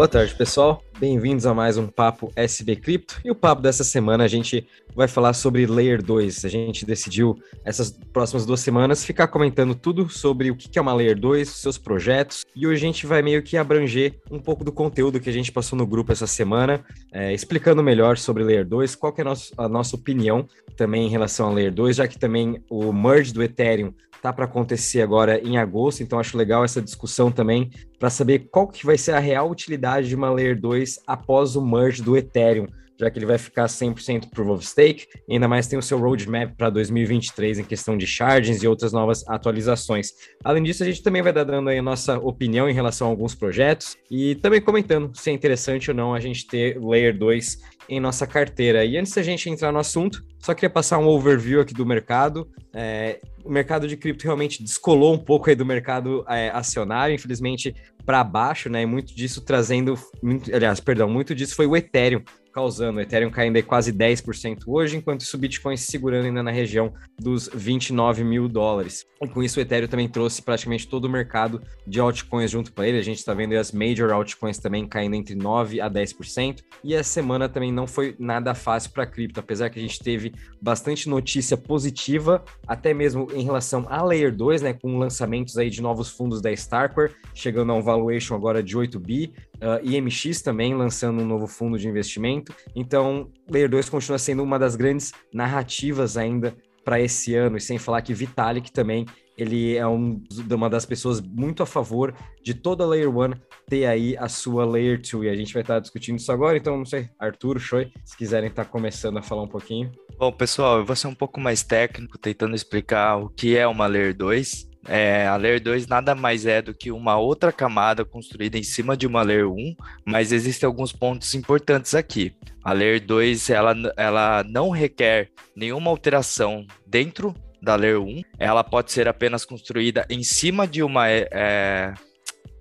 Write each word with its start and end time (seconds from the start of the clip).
Boa 0.00 0.08
tarde, 0.08 0.34
pessoal. 0.34 0.82
Bem-vindos 0.98 1.44
a 1.44 1.52
mais 1.52 1.76
um 1.76 1.86
Papo 1.86 2.32
SB 2.34 2.76
Cripto. 2.76 3.20
E 3.22 3.30
o 3.30 3.34
papo 3.34 3.60
dessa 3.60 3.84
semana 3.84 4.24
a 4.24 4.28
gente 4.28 4.66
vai 4.94 5.06
falar 5.06 5.34
sobre 5.34 5.66
Layer 5.66 6.02
2. 6.02 6.46
A 6.46 6.48
gente 6.48 6.86
decidiu, 6.86 7.38
essas 7.66 7.90
próximas 8.10 8.46
duas 8.46 8.60
semanas, 8.60 9.04
ficar 9.04 9.28
comentando 9.28 9.74
tudo 9.74 10.08
sobre 10.08 10.50
o 10.50 10.56
que 10.56 10.78
é 10.78 10.80
uma 10.80 10.94
Layer 10.94 11.20
2, 11.20 11.46
seus 11.46 11.76
projetos. 11.76 12.46
E 12.56 12.66
hoje 12.66 12.82
a 12.82 12.86
gente 12.86 13.06
vai 13.06 13.20
meio 13.20 13.42
que 13.42 13.58
abranger 13.58 14.14
um 14.30 14.38
pouco 14.38 14.64
do 14.64 14.72
conteúdo 14.72 15.20
que 15.20 15.28
a 15.28 15.32
gente 15.34 15.52
passou 15.52 15.78
no 15.78 15.86
grupo 15.86 16.12
essa 16.12 16.26
semana, 16.26 16.82
é, 17.12 17.34
explicando 17.34 17.82
melhor 17.82 18.16
sobre 18.16 18.42
Layer 18.42 18.66
2, 18.66 18.94
qual 18.94 19.12
que 19.12 19.20
é 19.20 19.24
a, 19.26 19.64
a 19.64 19.68
nossa 19.68 19.96
opinião 19.96 20.48
também 20.78 21.06
em 21.06 21.10
relação 21.10 21.48
a 21.48 21.52
Layer 21.52 21.74
2, 21.74 21.96
já 21.96 22.08
que 22.08 22.18
também 22.18 22.64
o 22.70 22.90
merge 22.90 23.34
do 23.34 23.42
Ethereum 23.42 23.92
tá 24.22 24.32
para 24.32 24.44
acontecer 24.44 25.02
agora 25.02 25.40
em 25.40 25.56
agosto, 25.56 26.02
então 26.02 26.18
acho 26.18 26.36
legal 26.36 26.64
essa 26.64 26.80
discussão 26.80 27.30
também 27.30 27.70
para 27.98 28.10
saber 28.10 28.48
qual 28.50 28.68
que 28.68 28.84
vai 28.84 28.98
ser 28.98 29.12
a 29.12 29.18
real 29.18 29.50
utilidade 29.50 30.08
de 30.08 30.14
uma 30.14 30.30
Layer 30.30 30.58
2 30.58 31.00
após 31.06 31.56
o 31.56 31.64
merge 31.64 32.02
do 32.02 32.16
Ethereum, 32.16 32.66
já 33.00 33.10
que 33.10 33.18
ele 33.18 33.26
vai 33.26 33.38
ficar 33.38 33.64
100% 33.64 34.28
Proof 34.30 34.50
of 34.50 34.66
Stake, 34.66 35.06
e 35.26 35.32
ainda 35.32 35.48
mais 35.48 35.66
tem 35.66 35.78
o 35.78 35.82
seu 35.82 35.98
roadmap 35.98 36.54
para 36.56 36.68
2023 36.68 37.60
em 37.60 37.64
questão 37.64 37.96
de 37.96 38.06
chargings 38.06 38.62
e 38.62 38.68
outras 38.68 38.92
novas 38.92 39.26
atualizações. 39.26 40.10
Além 40.44 40.62
disso, 40.62 40.82
a 40.82 40.86
gente 40.86 41.02
também 41.02 41.22
vai 41.22 41.32
dar 41.32 41.44
dando 41.44 41.70
aí 41.70 41.78
a 41.78 41.82
nossa 41.82 42.18
opinião 42.18 42.68
em 42.68 42.74
relação 42.74 43.06
a 43.06 43.10
alguns 43.10 43.34
projetos 43.34 43.96
e 44.10 44.34
também 44.34 44.60
comentando 44.60 45.16
se 45.16 45.30
é 45.30 45.32
interessante 45.32 45.90
ou 45.90 45.96
não 45.96 46.12
a 46.12 46.20
gente 46.20 46.46
ter 46.46 46.78
Layer 46.78 47.16
2 47.16 47.58
em 47.88 47.98
nossa 47.98 48.26
carteira. 48.26 48.84
E 48.84 48.98
antes 48.98 49.14
da 49.14 49.22
gente 49.22 49.48
entrar 49.48 49.72
no 49.72 49.78
assunto, 49.78 50.22
só 50.40 50.54
queria 50.54 50.70
passar 50.70 50.98
um 50.98 51.06
overview 51.06 51.60
aqui 51.60 51.74
do 51.74 51.84
mercado. 51.84 52.48
É, 52.72 53.20
o 53.44 53.50
mercado 53.50 53.86
de 53.86 53.96
cripto 53.96 54.24
realmente 54.24 54.62
descolou 54.62 55.14
um 55.14 55.18
pouco 55.18 55.50
aí 55.50 55.54
do 55.54 55.66
mercado 55.66 56.24
é, 56.28 56.50
acionário, 56.50 57.14
infelizmente 57.14 57.74
para 58.04 58.24
baixo, 58.24 58.70
né? 58.70 58.82
E 58.82 58.86
muito 58.86 59.14
disso 59.14 59.42
trazendo, 59.42 59.98
muito, 60.22 60.54
aliás, 60.54 60.80
perdão, 60.80 61.08
muito 61.08 61.34
disso 61.34 61.54
foi 61.54 61.66
o 61.66 61.76
Ethereum 61.76 62.22
causando. 62.50 62.98
O 62.98 63.00
Ethereum 63.00 63.30
caindo 63.30 63.56
aí 63.56 63.62
quase 63.62 63.92
10% 63.92 64.64
hoje, 64.66 64.96
enquanto 64.96 65.22
isso 65.22 65.36
o 65.36 65.40
Bitcoin 65.40 65.76
se 65.76 65.90
segurando 65.90 66.26
ainda 66.26 66.42
na 66.42 66.50
região 66.50 66.92
dos 67.18 67.48
29 67.52 68.24
mil 68.24 68.48
dólares. 68.48 69.06
E 69.22 69.28
com 69.28 69.42
isso 69.42 69.58
o 69.58 69.62
Ethereum 69.62 69.88
também 69.88 70.08
trouxe 70.08 70.42
praticamente 70.42 70.88
todo 70.88 71.04
o 71.04 71.10
mercado 71.10 71.62
de 71.86 72.00
altcoins 72.00 72.50
junto 72.50 72.72
para 72.72 72.88
ele. 72.88 72.98
A 72.98 73.02
gente 73.02 73.18
está 73.18 73.34
vendo 73.34 73.54
as 73.54 73.72
major 73.72 74.10
altcoins 74.12 74.58
também 74.58 74.86
caindo 74.86 75.14
entre 75.14 75.34
9 75.34 75.80
a 75.80 75.90
10%. 75.90 76.62
E 76.82 76.94
a 76.96 77.04
semana 77.04 77.48
também 77.48 77.72
não 77.72 77.86
foi 77.86 78.16
nada 78.18 78.54
fácil 78.54 78.90
para 78.92 79.06
cripto, 79.06 79.40
apesar 79.40 79.70
que 79.70 79.78
a 79.78 79.82
gente 79.82 79.98
teve 79.98 80.32
bastante 80.60 81.08
notícia 81.08 81.56
positiva, 81.56 82.44
até 82.66 82.94
mesmo 82.94 83.28
em 83.32 83.44
relação 83.44 83.86
à 83.88 84.02
Layer 84.02 84.34
2, 84.34 84.62
né, 84.62 84.72
com 84.72 84.98
lançamentos 84.98 85.56
aí 85.58 85.70
de 85.70 85.82
novos 85.82 86.10
fundos 86.10 86.40
da 86.40 86.50
Starkware, 86.52 87.14
chegando 87.34 87.72
a 87.72 87.74
um 87.74 87.82
valuation 87.82 88.34
agora 88.34 88.62
de 88.62 88.76
8 88.76 88.98
bi, 88.98 89.32
uh, 89.62 89.72
ah, 89.72 89.80
IMX 89.82 90.42
também 90.42 90.74
lançando 90.74 91.22
um 91.22 91.26
novo 91.26 91.46
fundo 91.46 91.78
de 91.78 91.88
investimento. 91.88 92.54
Então, 92.74 93.30
Layer 93.48 93.68
2 93.68 93.88
continua 93.88 94.18
sendo 94.18 94.42
uma 94.42 94.58
das 94.58 94.76
grandes 94.76 95.12
narrativas 95.32 96.16
ainda 96.16 96.54
para 96.84 97.00
esse 97.00 97.34
ano, 97.34 97.56
e 97.56 97.60
sem 97.60 97.78
falar 97.78 98.02
que 98.02 98.14
Vitalik 98.14 98.72
também 98.72 99.06
ele 99.36 99.76
é 99.76 99.86
um, 99.86 100.22
uma 100.50 100.68
das 100.68 100.84
pessoas 100.84 101.20
muito 101.20 101.62
a 101.62 101.66
favor 101.66 102.14
de 102.42 102.52
toda 102.52 102.84
a 102.84 102.86
Layer 102.86 103.08
1 103.08 103.30
ter 103.66 103.86
aí 103.86 104.16
a 104.18 104.28
sua 104.28 104.66
Layer 104.66 105.00
2, 105.00 105.24
e 105.24 105.28
a 105.28 105.34
gente 105.34 105.54
vai 105.54 105.62
estar 105.62 105.78
discutindo 105.78 106.18
isso 106.18 106.30
agora, 106.30 106.56
então 106.58 106.76
não 106.76 106.84
sei, 106.84 107.08
Arthur, 107.18 107.58
Choi, 107.58 107.90
se 108.04 108.16
quiserem 108.16 108.50
estar 108.50 108.66
começando 108.66 109.18
a 109.18 109.22
falar 109.22 109.42
um 109.42 109.48
pouquinho. 109.48 109.90
Bom, 110.18 110.30
pessoal, 110.30 110.78
eu 110.78 110.84
vou 110.84 110.94
ser 110.94 111.06
um 111.06 111.14
pouco 111.14 111.40
mais 111.40 111.62
técnico, 111.62 112.18
tentando 112.18 112.54
explicar 112.54 113.16
o 113.16 113.30
que 113.30 113.56
é 113.56 113.66
uma 113.66 113.86
Layer 113.86 114.14
2. 114.14 114.69
É, 114.88 115.26
a 115.26 115.36
Layer 115.36 115.62
2 115.62 115.86
nada 115.86 116.14
mais 116.14 116.46
é 116.46 116.62
do 116.62 116.72
que 116.72 116.90
uma 116.90 117.16
outra 117.18 117.52
camada 117.52 118.04
construída 118.04 118.56
em 118.56 118.62
cima 118.62 118.96
de 118.96 119.06
uma 119.06 119.22
Layer 119.22 119.50
1, 119.50 119.76
mas 120.04 120.32
existem 120.32 120.66
alguns 120.66 120.92
pontos 120.92 121.34
importantes 121.34 121.94
aqui. 121.94 122.34
A 122.64 122.72
Layer 122.72 123.04
2 123.04 123.50
ela, 123.50 123.74
ela 123.96 124.44
não 124.48 124.70
requer 124.70 125.28
nenhuma 125.54 125.90
alteração 125.90 126.66
dentro 126.86 127.34
da 127.60 127.76
Layer 127.76 128.00
1, 128.00 128.22
ela 128.38 128.64
pode 128.64 128.90
ser 128.90 129.06
apenas 129.06 129.44
construída 129.44 130.06
em 130.08 130.22
cima 130.22 130.66
de 130.66 130.82
uma 130.82 131.08
é, 131.08 131.92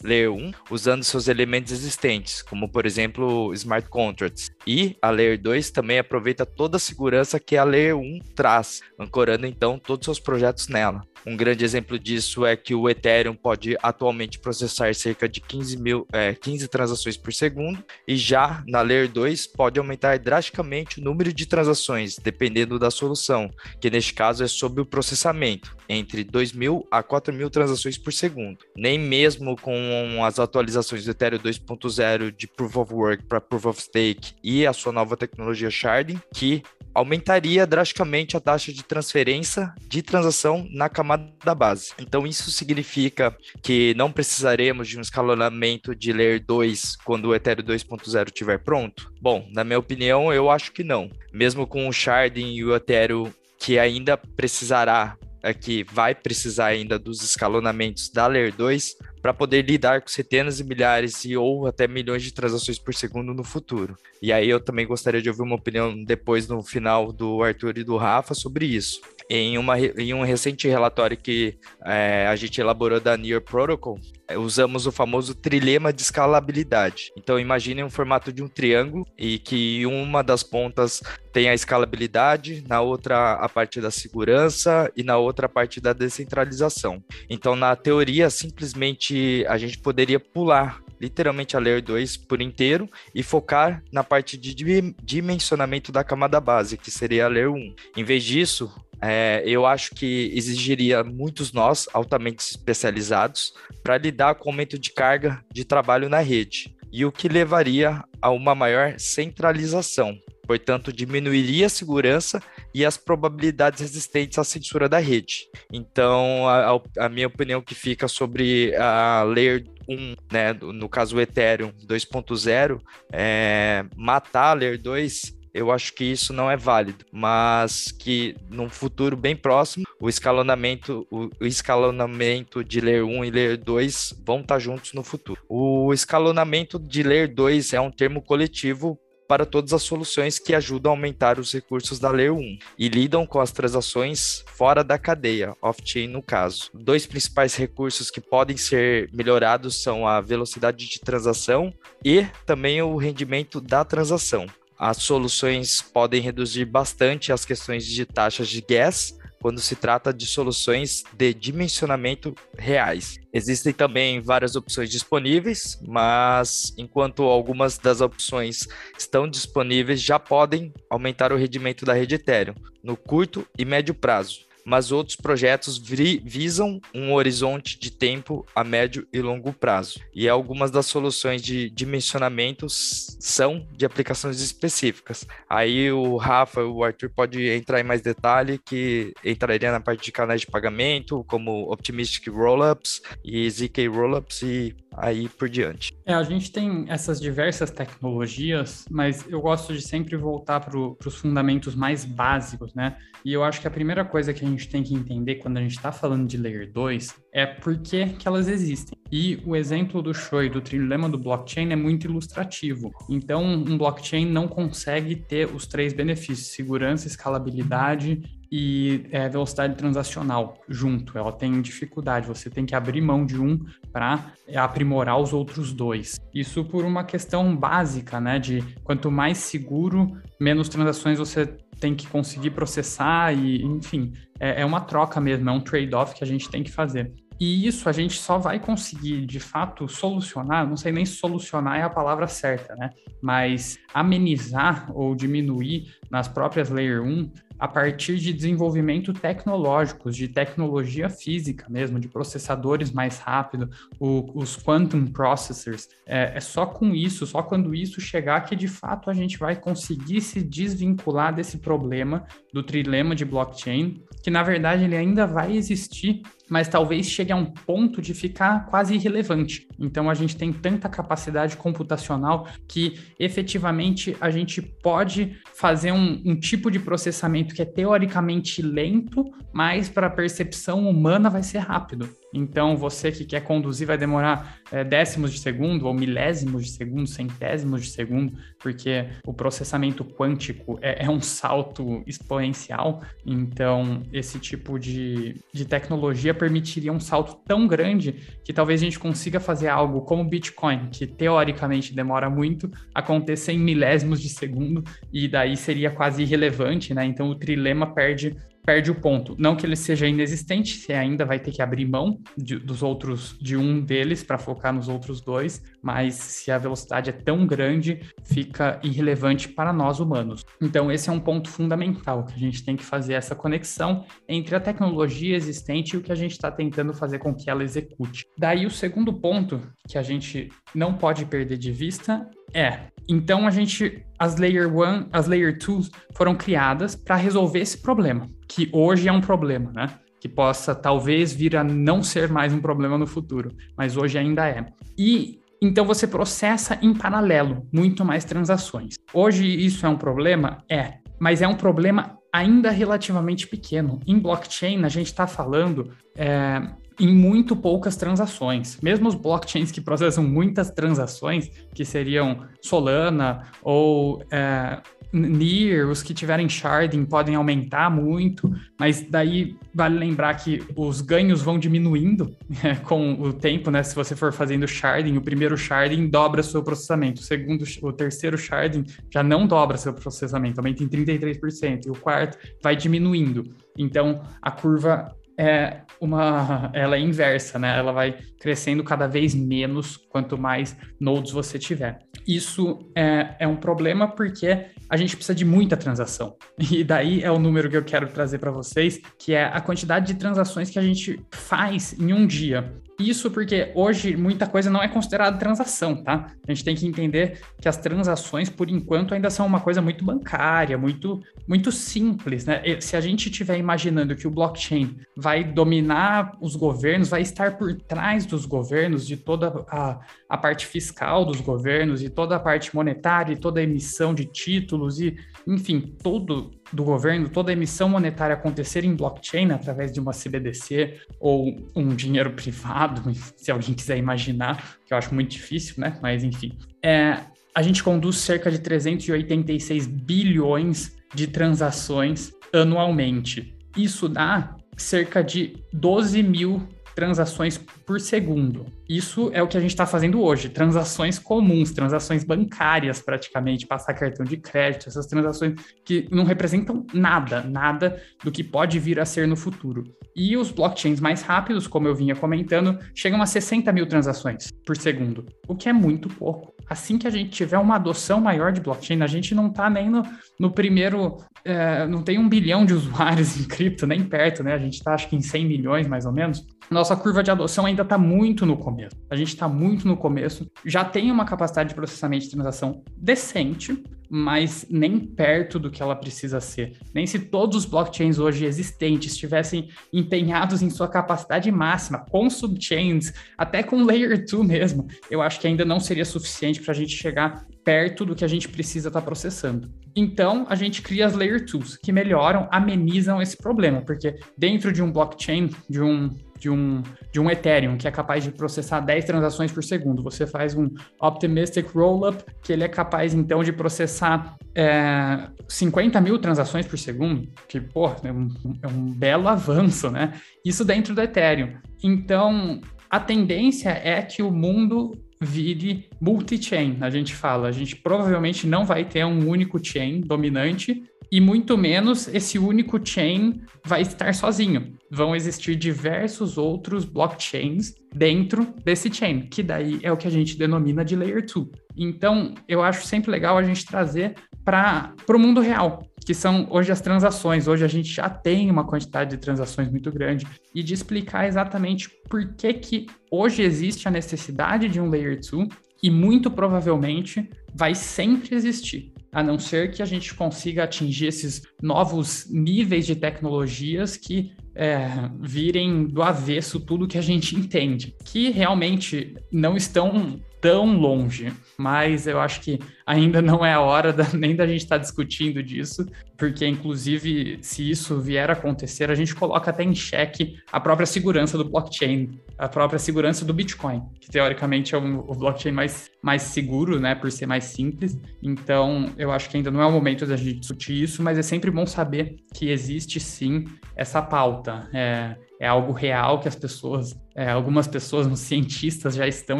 Layer 0.03 0.31
1 0.31 0.51
usando 0.69 1.03
seus 1.03 1.27
elementos 1.27 1.71
existentes, 1.71 2.41
como 2.41 2.69
por 2.69 2.85
exemplo 2.85 3.53
smart 3.53 3.89
contracts. 3.89 4.51
E 4.65 4.95
a 5.01 5.09
Layer 5.09 5.39
2 5.39 5.71
também 5.71 5.99
aproveita 5.99 6.45
toda 6.45 6.77
a 6.77 6.79
segurança 6.79 7.39
que 7.39 7.57
a 7.57 7.63
Layer 7.63 7.97
1 7.97 8.19
traz, 8.35 8.81
ancorando 8.99 9.45
então 9.45 9.79
todos 9.79 10.07
os 10.07 10.17
seus 10.17 10.19
projetos 10.19 10.67
nela. 10.67 11.01
Um 11.25 11.35
grande 11.35 11.65
exemplo 11.65 11.99
disso 11.99 12.45
é 12.45 12.55
que 12.55 12.73
o 12.73 12.89
Ethereum 12.89 13.35
pode 13.35 13.77
atualmente 13.81 14.39
processar 14.39 14.93
cerca 14.95 15.27
de 15.27 15.41
15, 15.41 15.77
mil, 15.77 16.07
é, 16.13 16.33
15 16.33 16.67
transações 16.67 17.17
por 17.17 17.33
segundo, 17.33 17.83
e 18.07 18.15
já 18.15 18.63
na 18.67 18.81
Layer 18.81 19.09
2 19.09 19.47
pode 19.47 19.79
aumentar 19.79 20.17
drasticamente 20.17 20.99
o 20.99 21.03
número 21.03 21.33
de 21.33 21.45
transações, 21.45 22.17
dependendo 22.17 22.79
da 22.79 22.89
solução, 22.89 23.49
que 23.81 23.89
neste 23.89 24.13
caso 24.13 24.43
é 24.43 24.47
sobre 24.47 24.81
o 24.81 24.85
processamento, 24.85 25.75
entre 25.87 26.23
2.000 26.23 26.85
a 26.89 27.03
4.000 27.03 27.49
transações 27.49 27.97
por 27.97 28.13
segundo. 28.13 28.59
Nem 28.75 28.97
mesmo 28.97 29.55
com 29.57 29.88
as 30.23 30.39
atualizações 30.39 31.05
do 31.05 31.11
Ethereum 31.11 31.39
2.0 31.39 32.31
de 32.35 32.47
Proof 32.47 32.77
of 32.77 32.93
Work 32.93 33.23
para 33.25 33.41
Proof 33.41 33.65
of 33.65 33.81
Stake 33.81 34.33
e 34.43 34.65
a 34.65 34.73
sua 34.73 34.91
nova 34.91 35.15
tecnologia 35.15 35.69
Sharding, 35.69 36.19
que 36.33 36.63
aumentaria 36.93 37.65
drasticamente 37.65 38.35
a 38.35 38.39
taxa 38.39 38.73
de 38.73 38.83
transferência 38.83 39.73
de 39.87 40.01
transação 40.01 40.67
na 40.71 40.89
camada 40.89 41.31
da 41.43 41.55
base. 41.55 41.91
Então, 41.99 42.25
isso 42.25 42.51
significa 42.51 43.35
que 43.61 43.93
não 43.95 44.11
precisaremos 44.11 44.87
de 44.87 44.97
um 44.97 45.01
escalonamento 45.01 45.95
de 45.95 46.11
Layer 46.11 46.43
2 46.45 46.97
quando 47.05 47.25
o 47.25 47.35
Ethereum 47.35 47.65
2.0 47.65 48.27
estiver 48.27 48.59
pronto? 48.59 49.13
Bom, 49.21 49.47
na 49.51 49.63
minha 49.63 49.79
opinião, 49.79 50.33
eu 50.33 50.49
acho 50.49 50.71
que 50.71 50.83
não. 50.83 51.09
Mesmo 51.31 51.65
com 51.65 51.87
o 51.87 51.93
Sharding 51.93 52.53
e 52.53 52.63
o 52.63 52.75
Ethereum 52.75 53.31
que 53.59 53.77
ainda 53.77 54.17
precisará 54.17 55.17
é 55.43 55.53
que 55.53 55.83
vai 55.83 56.13
precisar 56.13 56.67
ainda 56.67 56.99
dos 56.99 57.21
escalonamentos 57.23 58.09
da 58.09 58.27
Layer 58.27 58.53
2 58.55 58.95
para 59.21 59.33
poder 59.33 59.61
lidar 59.63 60.01
com 60.01 60.07
centenas 60.07 60.57
de 60.57 60.63
milhares 60.63 61.25
e 61.25 61.35
ou 61.35 61.67
até 61.67 61.87
milhões 61.87 62.23
de 62.23 62.33
transações 62.33 62.79
por 62.79 62.93
segundo 62.93 63.33
no 63.33 63.43
futuro. 63.43 63.97
E 64.21 64.31
aí 64.31 64.49
eu 64.49 64.59
também 64.59 64.85
gostaria 64.85 65.21
de 65.21 65.29
ouvir 65.29 65.41
uma 65.41 65.55
opinião 65.55 66.03
depois 66.03 66.47
no 66.47 66.61
final 66.63 67.11
do 67.11 67.41
Arthur 67.43 67.77
e 67.77 67.83
do 67.83 67.97
Rafa 67.97 68.33
sobre 68.33 68.65
isso. 68.65 69.01
Em, 69.29 69.59
uma, 69.59 69.79
em 69.79 70.11
um 70.13 70.23
recente 70.23 70.67
relatório 70.67 71.15
que 71.15 71.55
é, 71.85 72.25
a 72.27 72.35
gente 72.35 72.59
elaborou 72.59 72.99
da 72.99 73.15
Near 73.15 73.41
Protocol, 73.41 73.99
é, 74.27 74.37
usamos 74.37 74.87
o 74.87 74.91
famoso 74.91 75.35
trilema 75.35 75.93
de 75.93 76.01
escalabilidade. 76.01 77.11
Então 77.15 77.39
imagine 77.39 77.83
um 77.83 77.89
formato 77.89 78.33
de 78.33 78.43
um 78.43 78.47
triângulo 78.47 79.05
e 79.17 79.39
que 79.39 79.85
uma 79.85 80.23
das 80.23 80.41
pontas 80.41 81.01
tem 81.31 81.47
a 81.47 81.53
escalabilidade, 81.53 82.63
na 82.67 82.81
outra 82.81 83.33
a 83.33 83.47
parte 83.47 83.79
da 83.79 83.91
segurança 83.91 84.91
e 84.95 85.03
na 85.03 85.17
outra 85.17 85.45
a 85.45 85.49
parte 85.49 85.79
da 85.79 85.93
descentralização. 85.93 87.03
Então 87.29 87.55
na 87.55 87.75
teoria 87.75 88.29
simplesmente 88.29 89.08
a 89.47 89.57
gente 89.57 89.77
poderia 89.77 90.19
pular 90.19 90.81
literalmente 90.99 91.55
a 91.55 91.59
Layer 91.59 91.81
2 91.81 92.17
por 92.17 92.41
inteiro 92.41 92.89
e 93.15 93.23
focar 93.23 93.81
na 93.91 94.03
parte 94.03 94.37
de 94.37 94.53
dimensionamento 95.01 95.91
da 95.91 96.03
camada 96.03 96.39
base, 96.39 96.77
que 96.77 96.91
seria 96.91 97.25
a 97.25 97.29
Layer 97.29 97.51
1. 97.51 97.75
Em 97.95 98.03
vez 98.03 98.23
disso, 98.23 98.69
é, 99.01 99.41
eu 99.45 99.65
acho 99.65 99.95
que 99.95 100.31
exigiria 100.35 101.03
muitos 101.03 101.53
nós 101.53 101.87
altamente 101.93 102.41
especializados 102.41 103.53
para 103.81 103.97
lidar 103.97 104.35
com 104.35 104.49
o 104.49 104.51
aumento 104.51 104.77
de 104.77 104.91
carga 104.91 105.43
de 105.51 105.63
trabalho 105.63 106.09
na 106.09 106.19
rede, 106.19 106.75
e 106.91 107.05
o 107.05 107.11
que 107.11 107.29
levaria 107.29 108.03
a 108.21 108.29
uma 108.29 108.53
maior 108.53 108.99
centralização. 108.99 110.17
Portanto, 110.49 110.91
diminuiria 110.91 111.67
a 111.67 111.69
segurança 111.69 112.41
e 112.73 112.83
as 112.83 112.97
probabilidades 112.97 113.81
resistentes 113.81 114.39
à 114.39 114.43
censura 114.43 114.89
da 114.89 114.97
rede. 114.97 115.47
Então, 115.71 116.49
a, 116.49 116.81
a 117.05 117.07
minha 117.07 117.27
opinião 117.27 117.61
que 117.61 117.75
fica 117.75 118.07
sobre 118.07 118.75
a 118.75 119.21
Layer 119.21 119.63
1, 119.87 120.15
né, 120.31 120.53
no 120.53 120.89
caso 120.89 121.17
o 121.17 121.21
Ethereum 121.21 121.71
2.0, 121.85 122.81
é 123.13 123.85
matar 123.95 124.49
a 124.49 124.53
Layer 124.53 124.81
2 124.81 125.37
eu 125.53 125.71
acho 125.71 125.93
que 125.93 126.03
isso 126.03 126.31
não 126.33 126.49
é 126.49 126.57
válido, 126.57 127.05
mas 127.11 127.91
que 127.91 128.35
num 128.49 128.69
futuro 128.69 129.17
bem 129.17 129.35
próximo, 129.35 129.85
o 129.99 130.07
escalonamento, 130.09 131.07
o, 131.11 131.29
escalonamento 131.41 132.63
de 132.63 132.79
Layer 132.81 133.05
1 133.05 133.25
e 133.25 133.31
Layer 133.31 133.57
2 133.57 134.21
vão 134.25 134.41
estar 134.41 134.57
juntos 134.59 134.93
no 134.93 135.03
futuro. 135.03 135.41
O 135.49 135.93
escalonamento 135.93 136.79
de 136.79 137.03
Layer 137.03 137.33
2 137.33 137.73
é 137.73 137.81
um 137.81 137.91
termo 137.91 138.21
coletivo 138.21 138.99
para 139.29 139.45
todas 139.45 139.73
as 139.73 139.83
soluções 139.83 140.39
que 140.39 140.55
ajudam 140.55 140.91
a 140.91 140.95
aumentar 140.95 141.37
os 141.37 141.53
recursos 141.53 141.99
da 141.99 142.09
Layer 142.09 142.33
1 142.33 142.57
e 142.79 142.89
lidam 142.89 143.27
com 143.27 143.39
as 143.39 143.51
transações 143.51 144.43
fora 144.47 144.83
da 144.83 144.97
cadeia, 144.97 145.55
off-chain 145.61 146.07
no 146.07 146.23
caso. 146.23 146.71
Dois 146.73 147.05
principais 147.05 147.53
recursos 147.55 148.09
que 148.09 148.19
podem 148.19 148.57
ser 148.57 149.07
melhorados 149.13 149.83
são 149.83 150.07
a 150.07 150.19
velocidade 150.19 150.89
de 150.89 150.99
transação 150.99 151.71
e 152.03 152.25
também 152.43 152.81
o 152.81 152.97
rendimento 152.97 153.61
da 153.61 153.85
transação 153.85 154.47
as 154.79 154.95
soluções 154.99 155.81
podem 155.81 156.21
reduzir 156.21 156.63
bastante 156.63 157.33
as 157.33 157.43
questões 157.43 157.85
de 157.85 158.05
taxas 158.05 158.47
de 158.47 158.61
gas, 158.61 159.18
quando 159.41 159.59
se 159.59 159.75
trata 159.75 160.13
de 160.13 160.25
soluções 160.25 161.03
de 161.13 161.33
dimensionamento 161.33 162.35
reais. 162.57 163.17
Existem 163.31 163.71
também 163.73 164.19
várias 164.19 164.55
opções 164.55 164.89
disponíveis, 164.89 165.79
mas 165.87 166.73
enquanto 166.77 167.23
algumas 167.23 167.77
das 167.77 168.01
opções 168.01 168.67
estão 168.97 169.29
disponíveis, 169.29 170.01
já 170.01 170.19
podem 170.19 170.73
aumentar 170.89 171.31
o 171.31 171.37
rendimento 171.37 171.85
da 171.85 171.93
rede 171.93 172.15
Ethereum 172.15 172.55
no 172.83 172.97
curto 172.97 173.45
e 173.57 173.63
médio 173.63 173.93
prazo 173.93 174.48
mas 174.69 174.91
outros 174.91 175.15
projetos 175.15 175.79
visam 175.79 176.79
um 176.93 177.11
horizonte 177.13 177.79
de 177.79 177.89
tempo 177.89 178.45
a 178.55 178.63
médio 178.63 179.07
e 179.11 179.19
longo 179.19 179.51
prazo. 179.51 179.99
E 180.13 180.29
algumas 180.29 180.69
das 180.69 180.85
soluções 180.85 181.41
de 181.41 181.71
dimensionamento 181.71 182.67
são 182.69 183.67
de 183.71 183.83
aplicações 183.83 184.39
específicas. 184.41 185.25
Aí 185.49 185.91
o 185.91 186.17
Rafa, 186.17 186.63
o 186.63 186.83
Arthur 186.83 187.09
pode 187.09 187.49
entrar 187.49 187.79
em 187.79 187.83
mais 187.83 188.01
detalhe, 188.01 188.59
que 188.63 189.11
entraria 189.25 189.71
na 189.71 189.79
parte 189.79 190.05
de 190.05 190.11
canais 190.11 190.41
de 190.41 190.47
pagamento, 190.47 191.25
como 191.27 191.71
Optimistic 191.71 192.27
Rollups 192.27 193.01
e 193.25 193.49
ZK 193.49 193.87
Rollups 193.87 194.43
e 194.43 194.75
aí 194.95 195.29
por 195.29 195.49
diante. 195.49 195.93
É, 196.05 196.13
a 196.13 196.23
gente 196.23 196.51
tem 196.51 196.85
essas 196.89 197.19
diversas 197.19 197.71
tecnologias, 197.71 198.85
mas 198.89 199.25
eu 199.29 199.41
gosto 199.41 199.73
de 199.73 199.81
sempre 199.81 200.15
voltar 200.17 200.59
para 200.59 200.77
os 200.77 201.15
fundamentos 201.15 201.75
mais 201.75 202.05
básicos, 202.05 202.73
né? 202.73 202.97
E 203.23 203.33
eu 203.33 203.43
acho 203.43 203.61
que 203.61 203.67
a 203.67 203.71
primeira 203.71 204.03
coisa 204.05 204.33
que 204.33 204.43
a 204.43 204.47
gente 204.47 204.67
tem 204.69 204.83
que 204.83 204.93
entender 204.93 205.35
quando 205.35 205.57
a 205.57 205.61
gente 205.61 205.75
está 205.75 205.91
falando 205.91 206.27
de 206.27 206.37
Layer 206.37 206.71
2 206.71 207.15
é 207.33 207.45
por 207.45 207.77
que, 207.77 208.15
elas 208.25 208.47
existem. 208.47 208.97
E 209.11 209.41
o 209.45 209.55
exemplo 209.55 210.01
do 210.01 210.11
e 210.11 210.49
do 210.49 210.61
trilema 210.61 211.09
do 211.09 211.17
blockchain 211.17 211.71
é 211.71 211.75
muito 211.75 212.05
ilustrativo. 212.05 212.91
Então, 213.09 213.43
um 213.43 213.77
blockchain 213.77 214.25
não 214.25 214.47
consegue 214.47 215.15
ter 215.15 215.53
os 215.53 215.65
três 215.65 215.93
benefícios: 215.93 216.47
segurança, 216.47 217.07
escalabilidade 217.07 218.21
e 218.51 219.05
é, 219.11 219.27
velocidade 219.29 219.75
transacional 219.75 220.59
junto. 220.67 221.17
Ela 221.17 221.31
tem 221.31 221.61
dificuldade, 221.61 222.27
você 222.27 222.49
tem 222.49 222.65
que 222.65 222.75
abrir 222.75 223.01
mão 223.01 223.25
de 223.25 223.39
um 223.39 223.59
para 223.91 224.33
aprimorar 224.55 225.19
os 225.19 225.33
outros 225.33 225.71
dois. 225.71 226.19
Isso 226.33 226.63
por 226.65 226.83
uma 226.83 227.03
questão 227.03 227.55
básica, 227.55 228.19
né? 228.19 228.39
De 228.39 228.63
quanto 228.83 229.11
mais 229.11 229.37
seguro, 229.37 230.19
menos 230.39 230.69
transações 230.69 231.17
você 231.19 231.47
tem 231.79 231.95
que 231.95 232.07
conseguir 232.07 232.51
processar 232.51 233.33
e, 233.33 233.63
enfim, 233.63 234.13
é, 234.39 234.61
é 234.61 234.65
uma 234.65 234.81
troca 234.81 235.19
mesmo, 235.21 235.49
é 235.49 235.53
um 235.53 235.61
trade-off 235.61 236.13
que 236.13 236.23
a 236.23 236.27
gente 236.27 236.49
tem 236.49 236.61
que 236.61 236.71
fazer. 236.71 237.11
E 237.39 237.65
isso 237.65 237.87
a 237.87 237.91
gente 237.91 238.19
só 238.19 238.37
vai 238.37 238.59
conseguir, 238.59 239.25
de 239.25 239.39
fato, 239.39 239.87
solucionar, 239.87 240.67
não 240.67 240.75
sei 240.75 240.91
nem 240.91 241.05
se 241.05 241.15
solucionar 241.15 241.79
é 241.79 241.83
a 241.83 241.89
palavra 241.89 242.27
certa, 242.27 242.75
né? 242.75 242.89
Mas 243.21 243.77
amenizar 243.93 244.91
ou 244.93 245.15
diminuir 245.15 245.95
nas 246.09 246.27
próprias 246.27 246.69
Layer 246.69 247.01
1 247.01 247.31
a 247.59 247.67
partir 247.67 248.17
de 248.17 248.31
desenvolvimento 248.31 249.11
tecnológicos, 249.11 250.15
de 250.15 250.29
tecnologia 250.29 251.09
física 251.09 251.65
mesmo, 251.69 251.99
de 251.99 252.07
processadores 252.07 252.89
mais 252.89 253.19
rápido, 253.19 253.69
o, 253.99 254.31
os 254.33 254.55
quantum 254.55 255.05
processors. 255.05 255.89
É, 256.05 256.37
é, 256.37 256.39
só 256.39 256.65
com 256.65 256.95
isso, 256.95 257.27
só 257.27 257.43
quando 257.43 257.75
isso 257.75 257.99
chegar 257.99 258.45
que 258.45 258.55
de 258.55 258.69
fato 258.69 259.09
a 259.09 259.13
gente 259.13 259.37
vai 259.37 259.57
conseguir 259.57 260.21
se 260.21 260.41
desvincular 260.41 261.35
desse 261.35 261.57
problema 261.57 262.25
do 262.53 262.63
trilema 262.63 263.13
de 263.13 263.25
blockchain, 263.25 264.01
que 264.23 264.31
na 264.31 264.41
verdade 264.41 264.85
ele 264.85 264.95
ainda 264.95 265.27
vai 265.27 265.57
existir, 265.57 266.21
mas 266.49 266.67
talvez 266.67 267.05
chegue 267.05 267.31
a 267.31 267.35
um 267.35 267.45
ponto 267.45 268.01
de 268.01 268.13
ficar 268.13 268.65
quase 268.65 268.95
irrelevante. 268.95 269.67
Então 269.79 270.09
a 270.09 270.13
gente 270.13 270.35
tem 270.35 270.51
tanta 270.51 270.89
capacidade 270.89 271.55
computacional 271.55 272.47
que 272.67 272.99
efetivamente 273.19 274.15
a 274.19 274.29
gente 274.29 274.61
pode 274.61 275.37
fazer 275.55 275.91
um, 275.91 276.21
um 276.25 276.39
tipo 276.39 276.71
de 276.71 276.79
processamento 276.79 277.53
que 277.53 277.61
é 277.61 277.65
teoricamente 277.65 278.61
lento, 278.61 279.23
mas 279.53 279.87
para 279.87 280.07
a 280.07 280.11
percepção 280.11 280.89
humana 280.89 281.29
vai 281.29 281.43
ser 281.43 281.59
rápido. 281.59 282.09
Então, 282.33 282.77
você 282.77 283.11
que 283.11 283.25
quer 283.25 283.41
conduzir 283.41 283.87
vai 283.87 283.97
demorar 283.97 284.59
é, 284.71 284.83
décimos 284.83 285.31
de 285.31 285.39
segundo, 285.39 285.87
ou 285.87 285.93
milésimos 285.93 286.65
de 286.65 286.71
segundo, 286.71 287.07
centésimos 287.07 287.81
de 287.81 287.89
segundo, 287.89 288.33
porque 288.59 289.05
o 289.25 289.33
processamento 289.33 290.03
quântico 290.03 290.77
é, 290.81 291.05
é 291.05 291.09
um 291.09 291.21
salto 291.21 292.03
exponencial. 292.05 293.01
Então, 293.25 294.03
esse 294.13 294.39
tipo 294.39 294.77
de, 294.77 295.35
de 295.53 295.65
tecnologia 295.65 296.33
permitiria 296.33 296.93
um 296.93 296.99
salto 296.99 297.35
tão 297.45 297.67
grande 297.67 298.15
que 298.43 298.53
talvez 298.53 298.81
a 298.81 298.85
gente 298.85 298.99
consiga 298.99 299.39
fazer 299.39 299.67
algo 299.67 300.01
como 300.01 300.23
Bitcoin, 300.23 300.89
que 300.91 301.07
teoricamente 301.07 301.93
demora 301.93 302.29
muito, 302.29 302.69
acontecer 302.93 303.53
em 303.53 303.59
milésimos 303.59 304.21
de 304.21 304.29
segundo, 304.29 304.83
e 305.11 305.27
daí 305.27 305.57
seria 305.57 305.89
quase 305.89 306.21
irrelevante, 306.23 306.93
né? 306.93 307.05
Então, 307.05 307.29
o 307.29 307.35
trilema 307.35 307.93
perde 307.93 308.35
perde 308.65 308.91
o 308.91 308.95
ponto. 308.95 309.35
Não 309.37 309.55
que 309.55 309.65
ele 309.65 309.75
seja 309.75 310.07
inexistente, 310.07 310.77
você 310.77 310.93
ainda 310.93 311.25
vai 311.25 311.39
ter 311.39 311.51
que 311.51 311.61
abrir 311.61 311.85
mão 311.85 312.19
de, 312.37 312.57
dos 312.57 312.83
outros, 312.83 313.37
de 313.39 313.57
um 313.57 313.81
deles 313.81 314.23
para 314.23 314.37
focar 314.37 314.73
nos 314.73 314.87
outros 314.87 315.21
dois, 315.21 315.61
mas 315.81 316.15
se 316.15 316.51
a 316.51 316.57
velocidade 316.57 317.09
é 317.09 317.13
tão 317.13 317.45
grande, 317.45 317.99
fica 318.23 318.79
irrelevante 318.83 319.49
para 319.49 319.73
nós 319.73 319.99
humanos. 319.99 320.45
Então, 320.61 320.91
esse 320.91 321.09
é 321.09 321.11
um 321.11 321.19
ponto 321.19 321.49
fundamental, 321.49 322.25
que 322.25 322.33
a 322.33 322.39
gente 322.39 322.63
tem 322.63 322.75
que 322.75 322.83
fazer 322.83 323.13
essa 323.13 323.35
conexão 323.35 324.05
entre 324.27 324.55
a 324.55 324.59
tecnologia 324.59 325.35
existente 325.35 325.95
e 325.95 325.97
o 325.97 326.01
que 326.01 326.11
a 326.11 326.15
gente 326.15 326.31
está 326.31 326.51
tentando 326.51 326.93
fazer 326.93 327.19
com 327.19 327.33
que 327.33 327.49
ela 327.49 327.63
execute. 327.63 328.25
Daí, 328.37 328.65
o 328.65 328.71
segundo 328.71 329.13
ponto 329.13 329.61
que 329.87 329.97
a 329.97 330.03
gente 330.03 330.49
não 330.73 330.93
pode 330.93 331.25
perder 331.25 331.57
de 331.57 331.71
vista 331.71 332.29
é 332.53 332.89
então 333.09 333.47
a 333.47 333.49
gente, 333.49 334.05
as 334.19 334.37
Layer 334.37 334.71
1, 334.71 335.09
as 335.11 335.25
Layer 335.25 335.57
2 335.57 335.89
foram 336.13 336.35
criadas 336.35 336.95
para 336.95 337.15
resolver 337.15 337.59
esse 337.59 337.79
problema, 337.79 338.27
que 338.47 338.69
hoje 338.71 339.07
é 339.07 339.11
um 339.11 339.19
problema, 339.19 339.71
né? 339.73 339.87
Que 340.21 340.29
possa 340.29 340.75
talvez 340.75 341.33
vir 341.33 341.57
a 341.57 341.63
não 341.63 342.03
ser 342.03 342.29
mais 342.29 342.53
um 342.53 342.61
problema 342.61 342.99
no 342.99 343.07
futuro, 343.07 343.49
mas 343.75 343.97
hoje 343.97 344.19
ainda 344.19 344.47
é. 344.47 344.63
E 344.95 345.39
então 345.59 345.85
você 345.85 346.05
processa 346.05 346.77
em 346.83 346.93
paralelo 346.93 347.67
muito 347.73 348.05
mais 348.05 348.23
transações. 348.23 348.93
Hoje 349.11 349.47
isso 349.47 349.87
é 349.87 349.89
um 349.89 349.97
problema? 349.97 350.63
É, 350.69 350.99
mas 351.19 351.41
é 351.41 351.47
um 351.47 351.55
problema 351.55 352.15
ainda 352.31 352.69
relativamente 352.69 353.47
pequeno. 353.47 353.99
Em 354.05 354.19
blockchain, 354.19 354.83
a 354.85 354.89
gente 354.89 355.07
está 355.07 355.25
falando 355.25 355.91
é, 356.15 356.61
em 356.99 357.07
muito 357.07 357.55
poucas 357.55 357.95
transações. 357.95 358.79
Mesmo 358.81 359.07
os 359.07 359.15
blockchains 359.15 359.71
que 359.71 359.81
processam 359.81 360.23
muitas 360.23 360.69
transações, 360.69 361.49
que 361.73 361.85
seriam 361.85 362.45
Solana 362.61 363.43
ou 363.63 364.23
é, 364.31 364.81
Near, 365.11 365.89
os 365.89 366.03
que 366.03 366.13
tiverem 366.13 366.47
sharding 366.47 367.03
podem 367.03 367.33
aumentar 367.33 367.89
muito, 367.89 368.53
mas 368.79 369.01
daí 369.01 369.55
vale 369.73 369.97
lembrar 369.97 370.35
que 370.35 370.61
os 370.75 371.01
ganhos 371.01 371.41
vão 371.41 371.57
diminuindo 371.57 372.35
é, 372.63 372.75
com 372.85 373.13
o 373.13 373.33
tempo, 373.33 373.71
né? 373.71 373.81
Se 373.81 373.95
você 373.95 374.15
for 374.15 374.31
fazendo 374.31 374.67
sharding, 374.67 375.17
o 375.17 375.21
primeiro 375.21 375.57
sharding 375.57 376.07
dobra 376.09 376.43
seu 376.43 376.61
processamento, 376.61 377.21
o 377.21 377.23
segundo, 377.23 377.65
o 377.81 377.91
terceiro 377.91 378.37
sharding 378.37 378.85
já 379.11 379.23
não 379.23 379.47
dobra 379.47 379.77
seu 379.77 379.93
processamento, 379.93 380.59
aumenta 380.59 380.83
em 380.83 380.87
33%, 380.87 381.87
e 381.87 381.89
o 381.89 381.95
quarto 381.95 382.37
vai 382.61 382.75
diminuindo. 382.75 383.43
Então 383.75 384.21
a 384.39 384.51
curva 384.51 385.15
é 385.39 385.83
uma, 386.01 386.69
ela 386.73 386.97
é 386.97 386.99
inversa, 386.99 387.57
né? 387.57 387.77
Ela 387.77 387.93
vai 387.93 388.17
crescendo 388.37 388.83
cada 388.83 389.07
vez 389.07 389.33
menos 389.33 389.95
quanto 389.95 390.37
mais 390.37 390.75
nodes 390.99 391.31
você 391.31 391.57
tiver. 391.57 391.99
Isso 392.27 392.91
é, 392.93 393.35
é 393.39 393.47
um 393.47 393.55
problema 393.55 394.05
porque 394.05 394.65
a 394.89 394.97
gente 394.97 395.15
precisa 395.15 395.33
de 395.33 395.45
muita 395.45 395.77
transação. 395.77 396.35
E 396.69 396.83
daí 396.83 397.23
é 397.23 397.31
o 397.31 397.39
número 397.39 397.69
que 397.69 397.77
eu 397.77 397.83
quero 397.83 398.07
trazer 398.07 398.37
para 398.37 398.51
vocês, 398.51 398.99
que 399.17 399.33
é 399.33 399.45
a 399.45 399.59
quantidade 399.61 400.13
de 400.13 400.19
transações 400.19 400.69
que 400.69 400.77
a 400.77 400.81
gente 400.81 401.19
faz 401.31 401.97
em 401.97 402.13
um 402.13 402.27
dia. 402.27 402.73
Isso 402.99 403.31
porque 403.31 403.71
hoje 403.73 404.17
muita 404.17 404.45
coisa 404.45 404.69
não 404.69 404.83
é 404.83 404.87
considerada 404.87 405.37
transação, 405.37 406.03
tá? 406.03 406.33
A 406.45 406.51
gente 406.51 406.65
tem 406.65 406.75
que 406.75 406.85
entender 406.85 407.39
que 407.61 407.69
as 407.69 407.77
transações, 407.77 408.49
por 408.49 408.69
enquanto, 408.69 409.13
ainda 409.13 409.29
são 409.29 409.45
uma 409.45 409.61
coisa 409.61 409.81
muito 409.81 410.03
bancária, 410.03 410.77
muito, 410.77 411.21
muito 411.47 411.71
simples, 411.71 412.45
né? 412.45 412.61
Se 412.81 412.97
a 412.97 413.01
gente 413.01 413.29
estiver 413.29 413.57
imaginando 413.57 414.15
que 414.17 414.27
o 414.27 414.31
blockchain 414.31 414.97
vai 415.15 415.45
dominar 415.45 416.37
os 416.41 416.57
governos, 416.57 417.09
vai 417.09 417.21
estar 417.21 417.57
por 417.57 417.73
trás 417.73 418.25
dos 418.25 418.45
governos, 418.45 419.07
de 419.07 419.15
toda 419.15 419.65
a, 419.69 419.99
a 420.27 420.37
parte 420.37 420.65
fiscal 420.65 421.23
dos 421.23 421.39
governos, 421.39 422.03
e 422.03 422.09
toda 422.09 422.35
a 422.35 422.39
parte 422.39 422.75
monetária, 422.75 423.31
e 423.31 423.37
toda 423.37 423.61
a 423.61 423.63
emissão 423.63 424.13
de 424.13 424.25
títulos, 424.25 424.99
e, 424.99 425.15
enfim, 425.47 425.95
todo 426.03 426.51
do 426.71 426.83
governo, 426.83 427.29
toda 427.29 427.51
emissão 427.51 427.89
monetária 427.89 428.35
acontecer 428.35 428.83
em 428.83 428.95
blockchain 428.95 429.51
através 429.51 429.91
de 429.91 429.99
uma 429.99 430.11
CBDC 430.11 431.01
ou 431.19 431.55
um 431.75 431.95
dinheiro 431.95 432.31
privado, 432.31 433.11
se 433.35 433.51
alguém 433.51 433.73
quiser 433.73 433.97
imaginar, 433.97 434.77
que 434.85 434.93
eu 434.93 434.97
acho 434.97 435.13
muito 435.13 435.31
difícil, 435.31 435.75
né? 435.77 435.97
Mas 436.01 436.23
enfim. 436.23 436.57
É, 436.83 437.17
a 437.53 437.61
gente 437.61 437.83
conduz 437.83 438.17
cerca 438.17 438.51
de 438.51 438.59
386 438.59 439.87
bilhões 439.87 440.95
de 441.13 441.27
transações 441.27 442.31
anualmente. 442.53 443.55
Isso 443.75 444.07
dá 444.07 444.55
cerca 444.77 445.23
de 445.23 445.57
12 445.73 446.23
mil 446.23 446.67
transações 446.95 447.57
por 447.57 447.99
segundo. 447.99 448.65
Isso 448.87 449.29
é 449.33 449.41
o 449.41 449.47
que 449.47 449.57
a 449.57 449.59
gente 449.59 449.71
está 449.71 449.85
fazendo 449.85 450.21
hoje, 450.21 450.49
transações 450.49 451.19
comuns, 451.19 451.71
transações 451.71 452.23
bancárias 452.23 453.01
praticamente, 453.01 453.67
passar 453.67 453.93
cartão 453.93 454.25
de 454.25 454.37
crédito, 454.37 454.89
essas 454.89 455.05
transações 455.05 455.53
que 455.85 456.07
não 456.11 456.23
representam 456.23 456.85
nada, 456.93 457.41
nada 457.41 458.01
do 458.23 458.31
que 458.31 458.43
pode 458.43 458.79
vir 458.79 458.99
a 458.99 459.05
ser 459.05 459.27
no 459.27 459.35
futuro. 459.35 459.83
E 460.15 460.35
os 460.35 460.51
blockchains 460.51 460.99
mais 460.99 461.21
rápidos, 461.21 461.67
como 461.67 461.87
eu 461.87 461.95
vinha 461.95 462.15
comentando, 462.15 462.77
chegam 462.93 463.21
a 463.21 463.25
60 463.25 463.71
mil 463.71 463.87
transações 463.87 464.51
por 464.65 464.75
segundo, 464.75 465.25
o 465.47 465.55
que 465.55 465.69
é 465.69 465.73
muito 465.73 466.09
pouco. 466.09 466.53
Assim 466.69 466.97
que 466.97 467.07
a 467.07 467.09
gente 467.09 467.31
tiver 467.31 467.57
uma 467.57 467.75
adoção 467.75 468.21
maior 468.21 468.51
de 468.51 468.61
blockchain, 468.61 469.01
a 469.01 469.07
gente 469.07 469.33
não 469.33 469.47
está 469.47 469.69
nem 469.69 469.89
no, 469.89 470.03
no 470.39 470.51
primeiro, 470.51 471.17
é, 471.43 471.87
não 471.87 472.03
tem 472.03 472.19
um 472.19 472.29
bilhão 472.29 472.63
de 472.63 472.73
usuários 472.73 473.37
em 473.41 473.45
cripto, 473.45 473.87
nem 473.87 474.03
perto, 474.03 474.43
né? 474.43 474.53
A 474.53 474.59
gente 474.59 474.75
está 474.75 474.93
acho 474.93 475.09
que 475.09 475.15
em 475.15 475.21
100 475.21 475.45
milhões 475.47 475.87
mais 475.87 476.05
ou 476.05 476.11
menos. 476.11 476.45
Nossa 476.69 476.95
curva 476.95 477.23
de 477.23 477.31
adoção 477.31 477.65
ainda 477.65 477.81
está 477.81 477.97
muito 477.97 478.45
no 478.45 478.55
começo. 478.55 478.95
A 479.09 479.15
gente 479.15 479.29
está 479.29 479.47
muito 479.47 479.87
no 479.87 479.97
começo. 479.97 480.49
Já 480.63 480.85
tem 480.85 481.09
uma 481.09 481.25
capacidade 481.25 481.69
de 481.69 481.75
processamento 481.75 482.25
de 482.25 482.31
transação 482.31 482.83
decente, 482.95 483.83
mas 484.09 484.65
nem 484.69 484.99
perto 484.99 485.59
do 485.59 485.69
que 485.69 485.81
ela 485.81 485.95
precisa 485.95 486.39
ser. 486.39 486.77
Nem 486.93 487.05
se 487.05 487.19
todos 487.19 487.57
os 487.57 487.65
blockchains 487.65 488.17
hoje 488.17 488.45
existentes 488.45 489.13
estivessem 489.13 489.69
empenhados 489.93 490.61
em 490.61 490.69
sua 490.69 490.87
capacidade 490.87 491.51
máxima, 491.51 492.05
com 492.09 492.29
subchains, 492.29 493.13
até 493.37 493.61
com 493.61 493.83
layer 493.83 494.25
2 494.25 494.47
mesmo, 494.47 494.87
eu 495.11 495.21
acho 495.21 495.39
que 495.39 495.47
ainda 495.47 495.63
não 495.63 495.79
seria 495.79 496.05
suficiente 496.05 496.61
para 496.61 496.71
a 496.71 496.75
gente 496.75 496.95
chegar 496.95 497.45
perto 497.63 498.05
do 498.05 498.15
que 498.15 498.25
a 498.25 498.27
gente 498.27 498.49
precisa 498.49 498.87
estar 498.87 499.01
tá 499.01 499.05
processando. 499.05 499.71
Então, 499.95 500.45
a 500.49 500.55
gente 500.55 500.81
cria 500.81 501.05
as 501.05 501.13
layer 501.13 501.45
2 501.45 501.77
que 501.77 501.91
melhoram, 501.91 502.47
amenizam 502.51 503.21
esse 503.21 503.37
problema, 503.37 503.81
porque 503.81 504.15
dentro 504.37 504.71
de 504.71 504.81
um 504.81 504.91
blockchain, 504.91 505.49
de 505.69 505.81
um 505.81 506.09
de 506.39 506.49
um, 506.49 506.81
de 507.11 507.19
um 507.19 507.29
Ethereum, 507.29 507.77
que 507.77 507.87
é 507.87 507.91
capaz 507.91 508.23
de 508.23 508.31
processar 508.31 508.79
10 508.79 509.05
transações 509.05 509.51
por 509.51 509.63
segundo. 509.63 510.01
Você 510.03 510.25
faz 510.25 510.55
um 510.55 510.69
Optimistic 510.99 511.69
Rollup, 511.71 512.23
que 512.41 512.53
ele 512.53 512.63
é 512.63 512.67
capaz, 512.67 513.13
então, 513.13 513.43
de 513.43 513.51
processar 513.51 514.37
é, 514.55 515.27
50 515.47 515.99
mil 516.01 516.17
transações 516.17 516.65
por 516.65 516.79
segundo, 516.79 517.27
que, 517.47 517.59
pô, 517.59 517.87
é 518.03 518.11
um, 518.11 518.29
é 518.63 518.67
um 518.67 518.91
belo 518.91 519.27
avanço, 519.27 519.91
né? 519.91 520.13
Isso 520.45 520.63
dentro 520.63 520.95
do 520.95 521.01
Ethereum. 521.01 521.57
Então, 521.83 522.61
a 522.89 522.99
tendência 522.99 523.69
é 523.69 524.01
que 524.01 524.23
o 524.23 524.31
mundo 524.31 524.93
vire 525.21 525.89
multi-chain, 525.99 526.77
a 526.81 526.89
gente 526.89 527.13
fala. 527.13 527.47
A 527.47 527.51
gente 527.51 527.75
provavelmente 527.75 528.47
não 528.47 528.65
vai 528.65 528.85
ter 528.85 529.05
um 529.05 529.27
único 529.27 529.63
chain 529.63 530.01
dominante, 530.01 530.83
e 531.11 531.19
muito 531.19 531.57
menos 531.57 532.07
esse 532.07 532.37
único 532.37 532.79
chain 532.85 533.41
vai 533.65 533.81
estar 533.81 534.13
sozinho. 534.13 534.77
Vão 534.91 535.15
existir 535.15 535.55
diversos 535.55 536.37
outros 536.37 536.85
blockchains 536.85 537.73
dentro 537.93 538.53
desse 538.63 538.93
chain, 538.93 539.21
que 539.21 539.41
daí 539.41 539.79
é 539.81 539.91
o 539.91 539.97
que 539.97 540.07
a 540.07 540.11
gente 540.11 540.37
denomina 540.37 540.85
de 540.85 540.95
layer 540.95 541.25
2. 541.25 541.47
Então, 541.75 542.35
eu 542.47 542.61
acho 542.61 542.85
sempre 542.85 543.09
legal 543.09 543.37
a 543.37 543.43
gente 543.43 543.65
trazer 543.65 544.15
para 544.45 544.93
o 545.09 545.19
mundo 545.19 545.41
real, 545.41 545.83
que 546.09 546.15
são 546.15 546.47
hoje 546.49 546.71
as 546.71 546.81
transações. 546.81 547.47
Hoje 547.47 547.63
a 547.63 547.67
gente 547.67 547.87
já 547.93 548.09
tem 548.09 548.49
uma 548.49 548.63
quantidade 548.63 549.11
de 549.11 549.17
transações 549.17 549.69
muito 549.69 549.91
grande 549.91 550.25
e 550.55 550.63
de 550.63 550.73
explicar 550.73 551.27
exatamente 551.27 551.87
por 552.09 552.33
que, 552.33 552.51
que 552.51 552.87
hoje 553.11 553.43
existe 553.43 553.87
a 553.87 553.91
necessidade 553.91 554.67
de 554.67 554.81
um 554.81 554.89
layer 554.89 555.19
2 555.19 555.47
e 555.83 555.91
muito 555.91 556.31
provavelmente 556.31 557.29
vai 557.53 557.75
sempre 557.75 558.33
existir 558.35 558.91
a 559.11 559.21
não 559.21 559.37
ser 559.37 559.71
que 559.71 559.83
a 559.83 559.85
gente 559.85 560.15
consiga 560.15 560.63
atingir 560.63 561.05
esses 561.05 561.43
novos 561.61 562.27
níveis 562.27 562.87
de 562.87 562.95
tecnologias 562.95 563.95
que 563.95 564.31
é, 564.55 564.87
virem 565.19 565.85
do 565.85 566.01
avesso 566.01 566.59
tudo 566.59 566.87
que 566.87 566.97
a 566.97 567.01
gente 567.01 567.35
entende, 567.37 567.95
que 568.03 568.31
realmente 568.31 569.15
não 569.31 569.55
estão 569.55 570.19
tão 570.41 570.77
longe, 570.77 571.33
mas 571.57 572.07
eu 572.07 572.19
acho 572.19 572.41
que 572.41 572.59
ainda 572.85 573.21
não 573.21 573.45
é 573.45 573.53
a 573.53 573.59
hora 573.59 573.91
da, 573.91 574.07
nem 574.13 574.35
da 574.35 574.47
gente 574.47 574.61
estar 574.61 574.75
tá 574.75 574.81
discutindo 574.81 575.43
disso, 575.43 575.85
porque 576.17 576.45
inclusive 576.45 577.39
se 577.41 577.69
isso 577.69 577.99
vier 577.99 578.29
a 578.29 578.33
acontecer, 578.33 578.89
a 578.89 578.95
gente 578.95 579.13
coloca 579.15 579.51
até 579.51 579.63
em 579.63 579.75
xeque 579.75 580.37
a 580.51 580.59
própria 580.59 580.85
segurança 580.85 581.37
do 581.37 581.45
blockchain, 581.45 582.19
a 582.37 582.47
própria 582.47 582.79
segurança 582.79 583.25
do 583.25 583.33
Bitcoin, 583.33 583.81
que 583.99 584.09
teoricamente 584.09 584.73
é 584.73 584.77
o, 584.77 584.99
o 584.99 585.15
blockchain 585.15 585.51
mais, 585.51 585.91
mais 586.01 586.21
seguro, 586.21 586.79
né, 586.79 586.95
por 586.95 587.11
ser 587.11 587.25
mais 587.25 587.45
simples. 587.45 587.97
Então, 588.23 588.85
eu 588.97 589.11
acho 589.11 589.29
que 589.29 589.37
ainda 589.37 589.51
não 589.51 589.61
é 589.61 589.65
o 589.65 589.71
momento 589.71 590.05
da 590.05 590.15
gente 590.15 590.39
discutir 590.39 590.81
isso, 590.81 591.03
mas 591.03 591.17
é 591.17 591.21
sempre 591.21 591.51
bom 591.51 591.65
saber 591.65 592.15
que 592.33 592.49
existe 592.49 592.99
sim 592.99 593.45
essa 593.75 594.01
pauta. 594.01 594.69
É, 594.73 595.15
é 595.39 595.47
algo 595.47 595.71
real 595.71 596.19
que 596.19 596.27
as 596.27 596.35
pessoas, 596.35 596.95
é, 597.15 597.29
algumas 597.29 597.67
pessoas, 597.67 598.05
uns 598.05 598.19
cientistas 598.19 598.95
já 598.95 599.07
estão 599.07 599.39